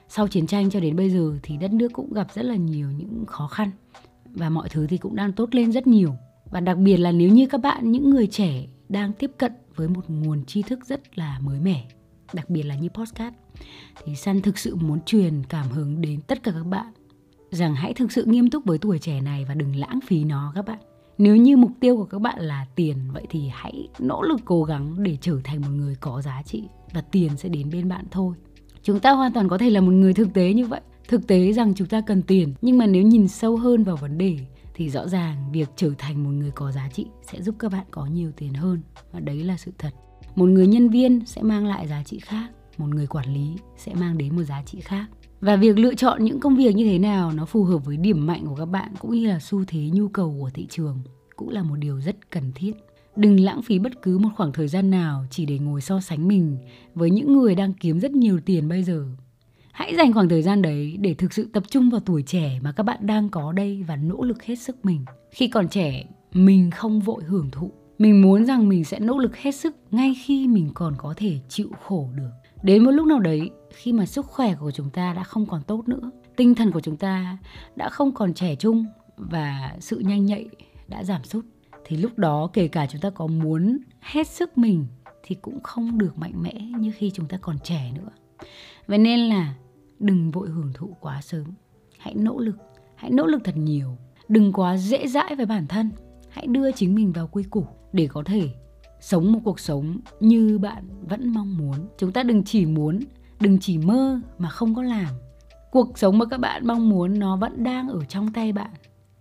sau 0.07 0.27
chiến 0.27 0.47
tranh 0.47 0.69
cho 0.69 0.79
đến 0.79 0.95
bây 0.95 1.09
giờ 1.09 1.39
thì 1.43 1.57
đất 1.57 1.71
nước 1.71 1.93
cũng 1.93 2.13
gặp 2.13 2.27
rất 2.33 2.45
là 2.45 2.55
nhiều 2.55 2.91
những 2.91 3.25
khó 3.25 3.47
khăn 3.47 3.71
và 4.25 4.49
mọi 4.49 4.69
thứ 4.69 4.87
thì 4.87 4.97
cũng 4.97 5.15
đang 5.15 5.33
tốt 5.33 5.55
lên 5.55 5.71
rất 5.71 5.87
nhiều. 5.87 6.15
Và 6.51 6.59
đặc 6.59 6.77
biệt 6.77 6.97
là 6.97 7.11
nếu 7.11 7.29
như 7.29 7.47
các 7.47 7.61
bạn, 7.61 7.91
những 7.91 8.09
người 8.09 8.27
trẻ 8.27 8.65
đang 8.89 9.13
tiếp 9.13 9.31
cận 9.37 9.51
với 9.75 9.87
một 9.87 10.09
nguồn 10.09 10.45
tri 10.45 10.61
thức 10.61 10.85
rất 10.85 11.17
là 11.17 11.39
mới 11.39 11.59
mẻ, 11.59 11.87
đặc 12.33 12.49
biệt 12.49 12.63
là 12.63 12.75
như 12.75 12.89
podcast, 12.89 13.33
thì 14.03 14.15
San 14.15 14.41
thực 14.41 14.57
sự 14.57 14.75
muốn 14.75 14.99
truyền 15.05 15.43
cảm 15.49 15.69
hứng 15.69 16.01
đến 16.01 16.21
tất 16.21 16.43
cả 16.43 16.51
các 16.51 16.65
bạn 16.65 16.93
rằng 17.51 17.75
hãy 17.75 17.93
thực 17.93 18.11
sự 18.11 18.25
nghiêm 18.25 18.49
túc 18.49 18.65
với 18.65 18.77
tuổi 18.77 18.99
trẻ 18.99 19.21
này 19.21 19.45
và 19.45 19.53
đừng 19.53 19.75
lãng 19.75 19.99
phí 20.07 20.23
nó 20.23 20.51
các 20.55 20.65
bạn 20.65 20.79
nếu 21.19 21.35
như 21.35 21.57
mục 21.57 21.71
tiêu 21.79 21.97
của 21.97 22.05
các 22.05 22.21
bạn 22.21 22.39
là 22.39 22.65
tiền, 22.75 22.97
vậy 23.13 23.25
thì 23.29 23.49
hãy 23.51 23.87
nỗ 23.99 24.21
lực 24.21 24.39
cố 24.45 24.63
gắng 24.63 25.03
để 25.03 25.17
trở 25.21 25.39
thành 25.43 25.61
một 25.61 25.69
người 25.69 25.95
có 25.95 26.21
giá 26.21 26.41
trị 26.45 26.63
và 26.93 27.01
tiền 27.01 27.37
sẽ 27.37 27.49
đến 27.49 27.69
bên 27.69 27.89
bạn 27.89 28.05
thôi. 28.11 28.35
Chúng 28.83 28.99
ta 28.99 29.11
hoàn 29.11 29.33
toàn 29.33 29.49
có 29.49 29.57
thể 29.57 29.69
là 29.69 29.81
một 29.81 29.91
người 29.91 30.13
thực 30.13 30.33
tế 30.33 30.53
như 30.53 30.65
vậy. 30.65 30.81
Thực 31.07 31.27
tế 31.27 31.53
rằng 31.53 31.73
chúng 31.75 31.87
ta 31.87 32.01
cần 32.01 32.21
tiền, 32.21 32.53
nhưng 32.61 32.77
mà 32.77 32.85
nếu 32.85 33.03
nhìn 33.03 33.27
sâu 33.27 33.57
hơn 33.57 33.83
vào 33.83 33.95
vấn 33.95 34.17
đề 34.17 34.37
thì 34.73 34.89
rõ 34.89 35.07
ràng 35.07 35.51
việc 35.51 35.69
trở 35.75 35.91
thành 35.97 36.23
một 36.23 36.29
người 36.29 36.51
có 36.51 36.71
giá 36.71 36.89
trị 36.93 37.05
sẽ 37.31 37.41
giúp 37.41 37.55
các 37.59 37.71
bạn 37.71 37.85
có 37.91 38.05
nhiều 38.05 38.31
tiền 38.37 38.53
hơn. 38.53 38.81
Và 39.11 39.19
đấy 39.19 39.43
là 39.43 39.57
sự 39.57 39.71
thật. 39.77 39.91
Một 40.35 40.45
người 40.45 40.67
nhân 40.67 40.89
viên 40.89 41.25
sẽ 41.25 41.41
mang 41.41 41.65
lại 41.65 41.87
giá 41.87 42.03
trị 42.03 42.19
khác, 42.19 42.49
một 42.77 42.87
người 42.89 43.07
quản 43.07 43.33
lý 43.33 43.55
sẽ 43.77 43.93
mang 43.93 44.17
đến 44.17 44.35
một 44.35 44.43
giá 44.43 44.63
trị 44.65 44.79
khác 44.79 45.05
và 45.41 45.55
việc 45.55 45.77
lựa 45.77 45.95
chọn 45.95 46.23
những 46.23 46.39
công 46.39 46.55
việc 46.55 46.75
như 46.75 46.85
thế 46.85 46.99
nào 46.99 47.31
nó 47.31 47.45
phù 47.45 47.63
hợp 47.63 47.77
với 47.77 47.97
điểm 47.97 48.27
mạnh 48.27 48.45
của 48.45 48.55
các 48.55 48.65
bạn 48.65 48.91
cũng 48.99 49.11
như 49.11 49.27
là 49.27 49.39
xu 49.39 49.63
thế 49.67 49.89
nhu 49.93 50.07
cầu 50.07 50.35
của 50.39 50.49
thị 50.53 50.67
trường 50.69 50.97
cũng 51.35 51.49
là 51.49 51.63
một 51.63 51.75
điều 51.75 52.01
rất 52.01 52.31
cần 52.31 52.51
thiết. 52.55 52.71
Đừng 53.15 53.39
lãng 53.39 53.61
phí 53.61 53.79
bất 53.79 54.01
cứ 54.01 54.17
một 54.17 54.29
khoảng 54.37 54.51
thời 54.51 54.67
gian 54.67 54.91
nào 54.91 55.25
chỉ 55.29 55.45
để 55.45 55.59
ngồi 55.59 55.81
so 55.81 55.99
sánh 55.99 56.27
mình 56.27 56.57
với 56.95 57.09
những 57.09 57.33
người 57.33 57.55
đang 57.55 57.73
kiếm 57.73 57.99
rất 57.99 58.11
nhiều 58.11 58.39
tiền 58.45 58.69
bây 58.69 58.83
giờ. 58.83 59.05
Hãy 59.71 59.95
dành 59.95 60.13
khoảng 60.13 60.29
thời 60.29 60.41
gian 60.41 60.61
đấy 60.61 60.97
để 60.99 61.13
thực 61.13 61.33
sự 61.33 61.49
tập 61.53 61.63
trung 61.69 61.89
vào 61.89 62.01
tuổi 62.05 62.21
trẻ 62.21 62.59
mà 62.63 62.71
các 62.71 62.83
bạn 62.83 62.97
đang 63.01 63.29
có 63.29 63.51
đây 63.51 63.83
và 63.87 63.95
nỗ 63.95 64.23
lực 64.23 64.43
hết 64.43 64.55
sức 64.55 64.85
mình. 64.85 65.05
Khi 65.31 65.47
còn 65.47 65.67
trẻ, 65.67 66.05
mình 66.33 66.71
không 66.71 66.99
vội 66.99 67.23
hưởng 67.23 67.49
thụ. 67.51 67.71
Mình 67.99 68.21
muốn 68.21 68.45
rằng 68.45 68.69
mình 68.69 68.83
sẽ 68.83 68.99
nỗ 68.99 69.17
lực 69.17 69.37
hết 69.37 69.55
sức 69.55 69.75
ngay 69.91 70.15
khi 70.25 70.47
mình 70.47 70.71
còn 70.73 70.93
có 70.97 71.13
thể 71.17 71.39
chịu 71.49 71.69
khổ 71.83 72.09
được. 72.15 72.29
Đến 72.63 72.83
một 72.85 72.91
lúc 72.91 73.07
nào 73.07 73.19
đấy 73.19 73.49
khi 73.73 73.93
mà 73.93 74.05
sức 74.05 74.25
khỏe 74.25 74.55
của 74.55 74.71
chúng 74.71 74.89
ta 74.89 75.13
đã 75.13 75.23
không 75.23 75.45
còn 75.45 75.61
tốt 75.63 75.87
nữa, 75.87 76.11
tinh 76.35 76.55
thần 76.55 76.71
của 76.71 76.81
chúng 76.81 76.97
ta 76.97 77.37
đã 77.75 77.89
không 77.89 78.11
còn 78.11 78.33
trẻ 78.33 78.55
trung 78.55 78.85
và 79.17 79.75
sự 79.79 79.99
nhanh 79.99 80.25
nhạy 80.25 80.49
đã 80.87 81.03
giảm 81.03 81.23
sút, 81.23 81.45
thì 81.85 81.97
lúc 81.97 82.17
đó 82.17 82.49
kể 82.53 82.67
cả 82.67 82.87
chúng 82.91 83.01
ta 83.01 83.09
có 83.09 83.27
muốn 83.27 83.77
hết 83.99 84.27
sức 84.27 84.57
mình 84.57 84.87
thì 85.23 85.35
cũng 85.35 85.63
không 85.63 85.97
được 85.97 86.17
mạnh 86.17 86.41
mẽ 86.41 86.53
như 86.79 86.91
khi 86.97 87.11
chúng 87.11 87.27
ta 87.27 87.37
còn 87.37 87.59
trẻ 87.59 87.91
nữa. 87.95 88.09
Vậy 88.87 88.97
nên 88.97 89.19
là 89.19 89.53
đừng 89.99 90.31
vội 90.31 90.49
hưởng 90.49 90.71
thụ 90.73 90.97
quá 90.99 91.21
sớm. 91.21 91.45
Hãy 91.97 92.13
nỗ 92.15 92.39
lực, 92.39 92.55
hãy 92.95 93.11
nỗ 93.11 93.25
lực 93.25 93.41
thật 93.43 93.57
nhiều. 93.57 93.97
Đừng 94.27 94.53
quá 94.53 94.77
dễ 94.77 95.07
dãi 95.07 95.35
với 95.35 95.45
bản 95.45 95.67
thân. 95.67 95.91
Hãy 96.29 96.47
đưa 96.47 96.71
chính 96.71 96.95
mình 96.95 97.11
vào 97.11 97.27
quy 97.27 97.43
củ 97.43 97.65
để 97.93 98.07
có 98.07 98.23
thể 98.25 98.49
sống 98.99 99.31
một 99.31 99.39
cuộc 99.43 99.59
sống 99.59 99.99
như 100.19 100.59
bạn 100.59 100.83
vẫn 101.09 101.33
mong 101.33 101.57
muốn. 101.57 101.75
Chúng 101.97 102.11
ta 102.11 102.23
đừng 102.23 102.43
chỉ 102.43 102.65
muốn 102.65 102.99
đừng 103.39 103.59
chỉ 103.59 103.77
mơ 103.77 104.19
mà 104.37 104.49
không 104.49 104.75
có 104.75 104.83
làm. 104.83 105.07
Cuộc 105.71 105.97
sống 105.97 106.17
mà 106.17 106.25
các 106.25 106.39
bạn 106.39 106.67
mong 106.67 106.89
muốn 106.89 107.19
nó 107.19 107.35
vẫn 107.35 107.63
đang 107.63 107.89
ở 107.89 108.05
trong 108.05 108.33
tay 108.33 108.51
bạn. 108.53 108.71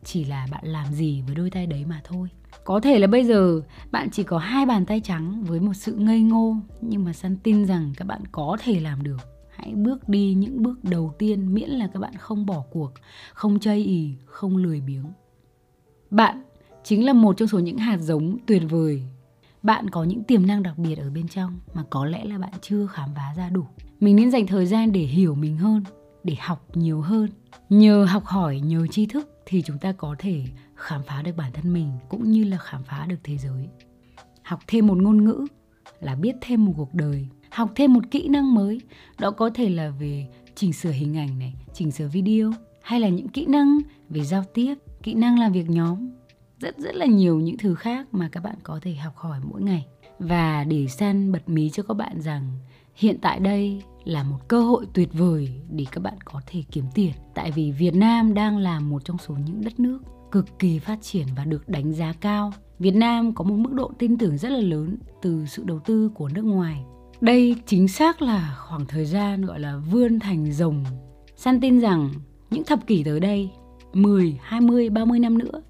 Chỉ 0.05 0.25
là 0.25 0.47
bạn 0.51 0.65
làm 0.67 0.93
gì 0.93 1.23
với 1.27 1.35
đôi 1.35 1.51
tay 1.51 1.67
đấy 1.67 1.85
mà 1.85 2.01
thôi. 2.05 2.29
Có 2.65 2.81
thể 2.81 2.99
là 2.99 3.07
bây 3.07 3.25
giờ 3.25 3.61
bạn 3.91 4.09
chỉ 4.13 4.23
có 4.23 4.39
hai 4.39 4.67
bàn 4.67 4.87
tay 4.87 5.01
trắng 5.01 5.45
với 5.45 5.61
một 5.61 5.75
sự 5.75 5.95
ngây 5.95 6.21
ngô, 6.21 6.57
nhưng 6.81 7.05
mà 7.05 7.13
san 7.13 7.37
tin 7.37 7.67
rằng 7.67 7.93
các 7.97 8.05
bạn 8.05 8.21
có 8.33 8.57
thể 8.61 8.81
làm 8.81 9.03
được. 9.03 9.21
Hãy 9.57 9.75
bước 9.75 10.09
đi 10.09 10.35
những 10.35 10.63
bước 10.63 10.85
đầu 10.85 11.15
tiên 11.19 11.55
miễn 11.55 11.71
là 11.71 11.87
các 11.87 12.01
bạn 12.01 12.15
không 12.19 12.47
bỏ 12.47 12.65
cuộc, 12.71 12.93
không 13.33 13.59
chây 13.59 13.85
ì, 13.85 14.15
không 14.25 14.57
lười 14.57 14.81
biếng. 14.81 15.05
Bạn 16.11 16.43
chính 16.85 17.07
là 17.07 17.13
một 17.13 17.37
trong 17.37 17.49
số 17.49 17.59
những 17.59 17.79
hạt 17.79 17.97
giống 17.97 18.37
tuyệt 18.47 18.63
vời. 18.69 19.03
Bạn 19.63 19.91
có 19.91 20.05
những 20.05 20.25
tiềm 20.25 20.47
năng 20.47 20.63
đặc 20.63 20.79
biệt 20.79 20.95
ở 20.95 21.11
bên 21.11 21.29
trong 21.29 21.59
mà 21.75 21.85
có 21.91 22.05
lẽ 22.05 22.25
là 22.25 22.39
bạn 22.39 22.53
chưa 22.61 22.87
khám 22.87 23.09
phá 23.17 23.35
ra 23.37 23.49
đủ 23.49 23.65
mình 24.01 24.17
nên 24.17 24.31
dành 24.31 24.47
thời 24.47 24.67
gian 24.67 24.93
để 24.93 25.01
hiểu 25.01 25.35
mình 25.35 25.57
hơn, 25.57 25.83
để 26.25 26.35
học 26.41 26.77
nhiều 26.77 27.01
hơn. 27.01 27.29
Nhờ 27.69 28.05
học 28.05 28.25
hỏi, 28.25 28.61
nhờ 28.61 28.87
tri 28.87 29.07
thức 29.07 29.31
thì 29.47 29.63
chúng 29.63 29.79
ta 29.79 29.93
có 29.93 30.17
thể 30.19 30.45
khám 30.75 31.03
phá 31.07 31.23
được 31.23 31.37
bản 31.37 31.53
thân 31.53 31.73
mình 31.73 31.93
cũng 32.09 32.31
như 32.31 32.45
là 32.45 32.59
khám 32.59 32.83
phá 32.83 33.07
được 33.09 33.17
thế 33.25 33.39
giới. 33.39 33.69
Học 34.43 34.61
thêm 34.67 34.87
một 34.87 34.99
ngôn 34.99 35.25
ngữ 35.25 35.47
là 36.01 36.15
biết 36.15 36.35
thêm 36.41 36.65
một 36.65 36.73
cuộc 36.77 36.95
đời. 36.95 37.29
Học 37.51 37.73
thêm 37.75 37.93
một 37.93 38.05
kỹ 38.11 38.29
năng 38.29 38.55
mới, 38.55 38.81
đó 39.19 39.31
có 39.31 39.51
thể 39.51 39.69
là 39.69 39.91
về 39.91 40.27
chỉnh 40.55 40.73
sửa 40.73 40.91
hình 40.91 41.17
ảnh 41.17 41.39
này, 41.39 41.55
chỉnh 41.75 41.91
sửa 41.91 42.09
video, 42.09 42.53
hay 42.83 43.01
là 43.01 43.09
những 43.09 43.29
kỹ 43.29 43.47
năng 43.47 43.79
về 44.09 44.25
giao 44.25 44.45
tiếp, 44.55 44.75
kỹ 45.03 45.15
năng 45.15 45.39
làm 45.39 45.53
việc 45.53 45.71
nhóm. 45.71 46.11
Rất 46.61 46.79
rất 46.79 46.95
là 46.95 47.07
nhiều 47.07 47.41
những 47.41 47.59
thứ 47.59 47.75
khác 47.75 48.07
mà 48.13 48.29
các 48.33 48.43
bạn 48.43 48.57
có 48.63 48.79
thể 48.83 48.95
học 48.95 49.17
hỏi 49.17 49.41
mỗi 49.45 49.63
ngày. 49.63 49.87
Và 50.19 50.65
để 50.65 50.87
san 50.87 51.33
bật 51.33 51.49
mí 51.49 51.71
cho 51.71 51.83
các 51.83 51.95
bạn 51.95 52.21
rằng 52.21 52.59
hiện 52.99 53.19
tại 53.23 53.41
đây 53.41 53.83
là 54.05 54.23
một 54.23 54.49
cơ 54.49 54.61
hội 54.61 54.87
tuyệt 54.93 55.09
vời 55.13 55.49
để 55.71 55.87
các 55.93 56.01
bạn 56.01 56.15
có 56.25 56.41
thể 56.47 56.63
kiếm 56.71 56.85
tiền 56.95 57.13
tại 57.35 57.51
vì 57.51 57.73
Việt 57.73 57.95
Nam 57.95 58.35
đang 58.35 58.59
là 58.59 58.81
một 58.81 59.05
trong 59.05 59.19
số 59.19 59.35
những 59.47 59.65
đất 59.65 59.81
nước 59.81 59.99
cực 60.33 60.59
kỳ 60.59 60.79
phát 60.79 60.99
triển 61.03 61.27
và 61.37 61.45
được 61.45 61.69
đánh 61.69 61.93
giá 61.93 62.13
cao. 62.21 62.53
Việt 62.79 62.95
Nam 62.95 63.35
có 63.35 63.45
một 63.45 63.55
mức 63.55 63.73
độ 63.73 63.93
tin 63.99 64.19
tưởng 64.19 64.39
rất 64.39 64.49
là 64.49 64.61
lớn 64.61 64.97
từ 65.23 65.47
sự 65.47 65.65
đầu 65.67 65.79
tư 65.79 66.11
của 66.15 66.29
nước 66.29 66.45
ngoài. 66.45 66.85
Đây 67.21 67.57
chính 67.67 67.89
xác 67.89 68.23
là 68.23 68.57
khoảng 68.59 68.87
thời 68.87 69.05
gian 69.05 69.43
gọi 69.43 69.61
là 69.61 69.77
vươn 69.91 70.21
thành 70.21 70.53
rồng. 70.53 70.85
San 71.37 71.61
tin 71.61 71.81
rằng 71.81 72.11
những 72.51 72.65
thập 72.65 72.87
kỷ 72.87 73.05
tới 73.05 73.21
đây, 73.21 73.51
10, 73.93 74.39
20, 74.43 74.91
30 74.91 75.19
năm 75.19 75.39
nữa 75.39 75.63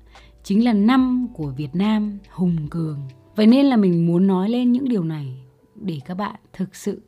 chính 0.42 0.64
là 0.64 0.72
năm 0.72 1.28
của 1.34 1.52
Việt 1.56 1.74
Nam 1.74 2.18
hùng 2.30 2.56
cường. 2.70 3.00
Vậy 3.36 3.46
nên 3.46 3.66
là 3.66 3.76
mình 3.76 4.06
muốn 4.06 4.26
nói 4.26 4.50
lên 4.50 4.72
những 4.72 4.88
điều 4.88 5.04
này 5.04 5.38
để 5.74 6.00
các 6.06 6.14
bạn 6.14 6.34
thực 6.52 6.76
sự 6.76 7.02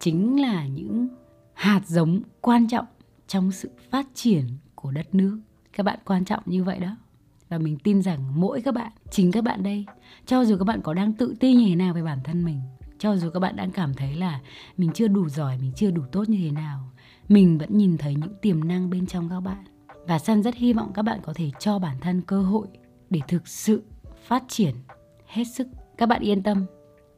chính 0.00 0.40
là 0.40 0.66
những 0.66 1.08
hạt 1.54 1.82
giống 1.86 2.20
quan 2.40 2.68
trọng 2.68 2.86
trong 3.26 3.52
sự 3.52 3.70
phát 3.90 4.06
triển 4.14 4.44
của 4.74 4.90
đất 4.90 5.14
nước. 5.14 5.40
Các 5.72 5.82
bạn 5.82 5.98
quan 6.04 6.24
trọng 6.24 6.42
như 6.46 6.64
vậy 6.64 6.78
đó. 6.78 6.96
Và 7.48 7.58
mình 7.58 7.78
tin 7.78 8.02
rằng 8.02 8.40
mỗi 8.40 8.60
các 8.62 8.74
bạn, 8.74 8.92
chính 9.10 9.32
các 9.32 9.44
bạn 9.44 9.62
đây, 9.62 9.86
cho 10.26 10.44
dù 10.44 10.56
các 10.56 10.64
bạn 10.64 10.80
có 10.82 10.94
đang 10.94 11.12
tự 11.12 11.34
ti 11.40 11.54
như 11.54 11.66
thế 11.68 11.74
nào 11.74 11.94
về 11.94 12.02
bản 12.02 12.18
thân 12.24 12.44
mình, 12.44 12.60
cho 12.98 13.16
dù 13.16 13.30
các 13.30 13.40
bạn 13.40 13.56
đang 13.56 13.70
cảm 13.70 13.94
thấy 13.94 14.14
là 14.14 14.40
mình 14.76 14.90
chưa 14.94 15.08
đủ 15.08 15.28
giỏi, 15.28 15.58
mình 15.58 15.72
chưa 15.76 15.90
đủ 15.90 16.02
tốt 16.12 16.28
như 16.28 16.38
thế 16.38 16.50
nào, 16.50 16.90
mình 17.28 17.58
vẫn 17.58 17.78
nhìn 17.78 17.98
thấy 17.98 18.14
những 18.14 18.34
tiềm 18.42 18.68
năng 18.68 18.90
bên 18.90 19.06
trong 19.06 19.28
các 19.28 19.40
bạn 19.40 19.64
và 20.08 20.18
San 20.18 20.42
rất 20.42 20.54
hy 20.54 20.72
vọng 20.72 20.92
các 20.94 21.02
bạn 21.02 21.20
có 21.22 21.32
thể 21.32 21.50
cho 21.58 21.78
bản 21.78 21.96
thân 22.00 22.20
cơ 22.20 22.42
hội 22.42 22.66
để 23.10 23.20
thực 23.28 23.48
sự 23.48 23.82
phát 24.26 24.44
triển 24.48 24.74
hết 25.26 25.44
sức. 25.44 25.68
Các 25.96 26.06
bạn 26.06 26.22
yên 26.22 26.42
tâm, 26.42 26.66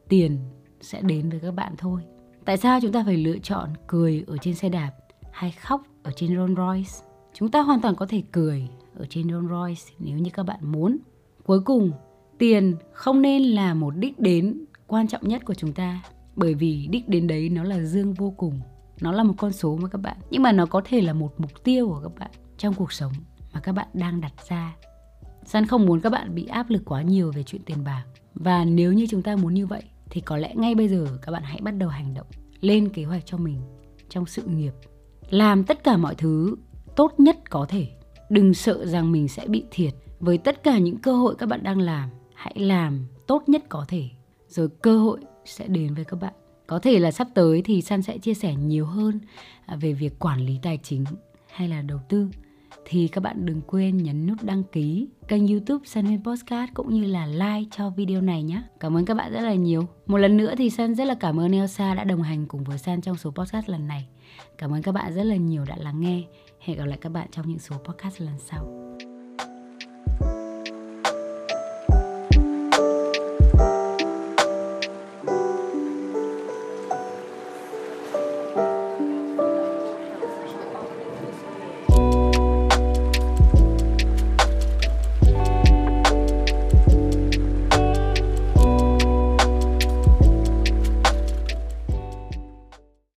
tiền 0.09 0.37
sẽ 0.81 1.01
đến 1.01 1.29
với 1.29 1.39
các 1.39 1.51
bạn 1.51 1.73
thôi. 1.77 2.01
Tại 2.45 2.57
sao 2.57 2.79
chúng 2.81 2.91
ta 2.91 3.03
phải 3.05 3.17
lựa 3.17 3.37
chọn 3.37 3.69
cười 3.87 4.23
ở 4.27 4.37
trên 4.37 4.55
xe 4.55 4.69
đạp 4.69 4.91
hay 5.31 5.51
khóc 5.51 5.81
ở 6.03 6.11
trên 6.15 6.35
Rolls 6.37 6.57
Royce? 6.57 7.07
Chúng 7.33 7.51
ta 7.51 7.61
hoàn 7.61 7.81
toàn 7.81 7.95
có 7.95 8.05
thể 8.05 8.23
cười 8.31 8.67
ở 8.95 9.05
trên 9.09 9.29
Rolls 9.29 9.49
Royce 9.49 9.95
nếu 9.99 10.17
như 10.17 10.31
các 10.33 10.43
bạn 10.43 10.59
muốn. 10.61 10.97
Cuối 11.43 11.61
cùng, 11.61 11.91
tiền 12.37 12.75
không 12.93 13.21
nên 13.21 13.43
là 13.43 13.73
một 13.73 13.95
đích 13.97 14.19
đến 14.19 14.65
quan 14.87 15.07
trọng 15.07 15.27
nhất 15.27 15.45
của 15.45 15.53
chúng 15.53 15.73
ta 15.73 16.01
bởi 16.35 16.53
vì 16.53 16.87
đích 16.91 17.09
đến 17.09 17.27
đấy 17.27 17.49
nó 17.49 17.63
là 17.63 17.79
dương 17.79 18.13
vô 18.13 18.33
cùng 18.37 18.59
nó 19.01 19.11
là 19.11 19.23
một 19.23 19.33
con 19.37 19.51
số 19.51 19.77
mà 19.81 19.89
các 19.89 20.01
bạn 20.01 20.17
nhưng 20.29 20.43
mà 20.43 20.51
nó 20.51 20.65
có 20.65 20.81
thể 20.85 21.01
là 21.01 21.13
một 21.13 21.39
mục 21.39 21.63
tiêu 21.63 21.87
của 21.87 21.99
các 22.03 22.19
bạn 22.19 22.31
trong 22.57 22.73
cuộc 22.73 22.91
sống 22.91 23.13
mà 23.53 23.59
các 23.59 23.71
bạn 23.71 23.87
đang 23.93 24.21
đặt 24.21 24.33
ra 24.49 24.75
San 25.45 25.65
không 25.65 25.85
muốn 25.85 26.01
các 26.01 26.09
bạn 26.09 26.35
bị 26.35 26.45
áp 26.45 26.69
lực 26.69 26.81
quá 26.85 27.01
nhiều 27.01 27.31
về 27.31 27.43
chuyện 27.43 27.61
tiền 27.65 27.83
bạc 27.83 28.03
và 28.33 28.65
nếu 28.65 28.93
như 28.93 29.07
chúng 29.09 29.21
ta 29.21 29.35
muốn 29.35 29.53
như 29.53 29.67
vậy 29.67 29.83
thì 30.11 30.21
có 30.21 30.37
lẽ 30.37 30.53
ngay 30.55 30.75
bây 30.75 30.87
giờ 30.87 31.05
các 31.21 31.31
bạn 31.31 31.43
hãy 31.43 31.59
bắt 31.61 31.71
đầu 31.71 31.89
hành 31.89 32.13
động, 32.13 32.27
lên 32.61 32.89
kế 32.89 33.03
hoạch 33.03 33.25
cho 33.25 33.37
mình 33.37 33.61
trong 34.09 34.25
sự 34.25 34.41
nghiệp. 34.41 34.73
Làm 35.29 35.63
tất 35.63 35.83
cả 35.83 35.97
mọi 35.97 36.15
thứ 36.15 36.55
tốt 36.95 37.13
nhất 37.17 37.49
có 37.49 37.65
thể. 37.69 37.87
Đừng 38.29 38.53
sợ 38.53 38.85
rằng 38.85 39.11
mình 39.11 39.27
sẽ 39.27 39.47
bị 39.47 39.63
thiệt. 39.71 39.93
Với 40.19 40.37
tất 40.37 40.63
cả 40.63 40.77
những 40.77 40.97
cơ 40.97 41.13
hội 41.13 41.35
các 41.35 41.45
bạn 41.45 41.63
đang 41.63 41.79
làm, 41.79 42.09
hãy 42.33 42.55
làm 42.59 43.07
tốt 43.27 43.43
nhất 43.47 43.63
có 43.69 43.85
thể. 43.87 44.09
Rồi 44.47 44.69
cơ 44.81 44.97
hội 44.97 45.19
sẽ 45.45 45.67
đến 45.67 45.93
với 45.93 46.05
các 46.05 46.19
bạn. 46.21 46.33
Có 46.67 46.79
thể 46.79 46.99
là 46.99 47.11
sắp 47.11 47.27
tới 47.33 47.61
thì 47.65 47.81
san 47.81 48.01
sẽ 48.01 48.17
chia 48.17 48.33
sẻ 48.33 48.55
nhiều 48.55 48.85
hơn 48.85 49.19
à, 49.65 49.75
về 49.75 49.93
việc 49.93 50.19
quản 50.19 50.45
lý 50.45 50.59
tài 50.61 50.79
chính 50.83 51.03
hay 51.47 51.67
là 51.67 51.81
đầu 51.81 51.99
tư 52.09 52.27
thì 52.85 53.07
các 53.07 53.21
bạn 53.21 53.45
đừng 53.45 53.61
quên 53.67 53.97
nhấn 53.97 54.27
nút 54.27 54.37
đăng 54.43 54.63
ký 54.63 55.07
kênh 55.27 55.47
youtube 55.47 55.85
Sunwin 55.85 56.05
Huyên 56.05 56.23
Postcard 56.23 56.73
cũng 56.73 56.93
như 56.93 57.05
là 57.05 57.25
like 57.25 57.69
cho 57.71 57.89
video 57.89 58.21
này 58.21 58.43
nhé. 58.43 58.61
Cảm 58.79 58.97
ơn 58.97 59.05
các 59.05 59.13
bạn 59.13 59.33
rất 59.33 59.41
là 59.41 59.53
nhiều. 59.53 59.87
Một 60.05 60.17
lần 60.17 60.37
nữa 60.37 60.53
thì 60.57 60.69
San 60.69 60.95
rất 60.95 61.05
là 61.05 61.15
cảm 61.19 61.39
ơn 61.39 61.51
Elsa 61.51 61.95
đã 61.95 62.03
đồng 62.03 62.21
hành 62.21 62.45
cùng 62.45 62.63
với 62.63 62.77
San 62.77 63.01
trong 63.01 63.17
số 63.17 63.31
podcast 63.31 63.69
lần 63.69 63.87
này. 63.87 64.07
Cảm 64.57 64.73
ơn 64.73 64.81
các 64.81 64.91
bạn 64.91 65.13
rất 65.13 65.23
là 65.23 65.35
nhiều 65.35 65.65
đã 65.65 65.75
lắng 65.79 66.01
nghe. 66.01 66.23
Hẹn 66.59 66.77
gặp 66.77 66.85
lại 66.85 66.97
các 67.01 67.09
bạn 67.09 67.27
trong 67.31 67.49
những 67.49 67.59
số 67.59 67.75
podcast 67.85 68.21
lần 68.21 68.39
sau. 68.39 68.80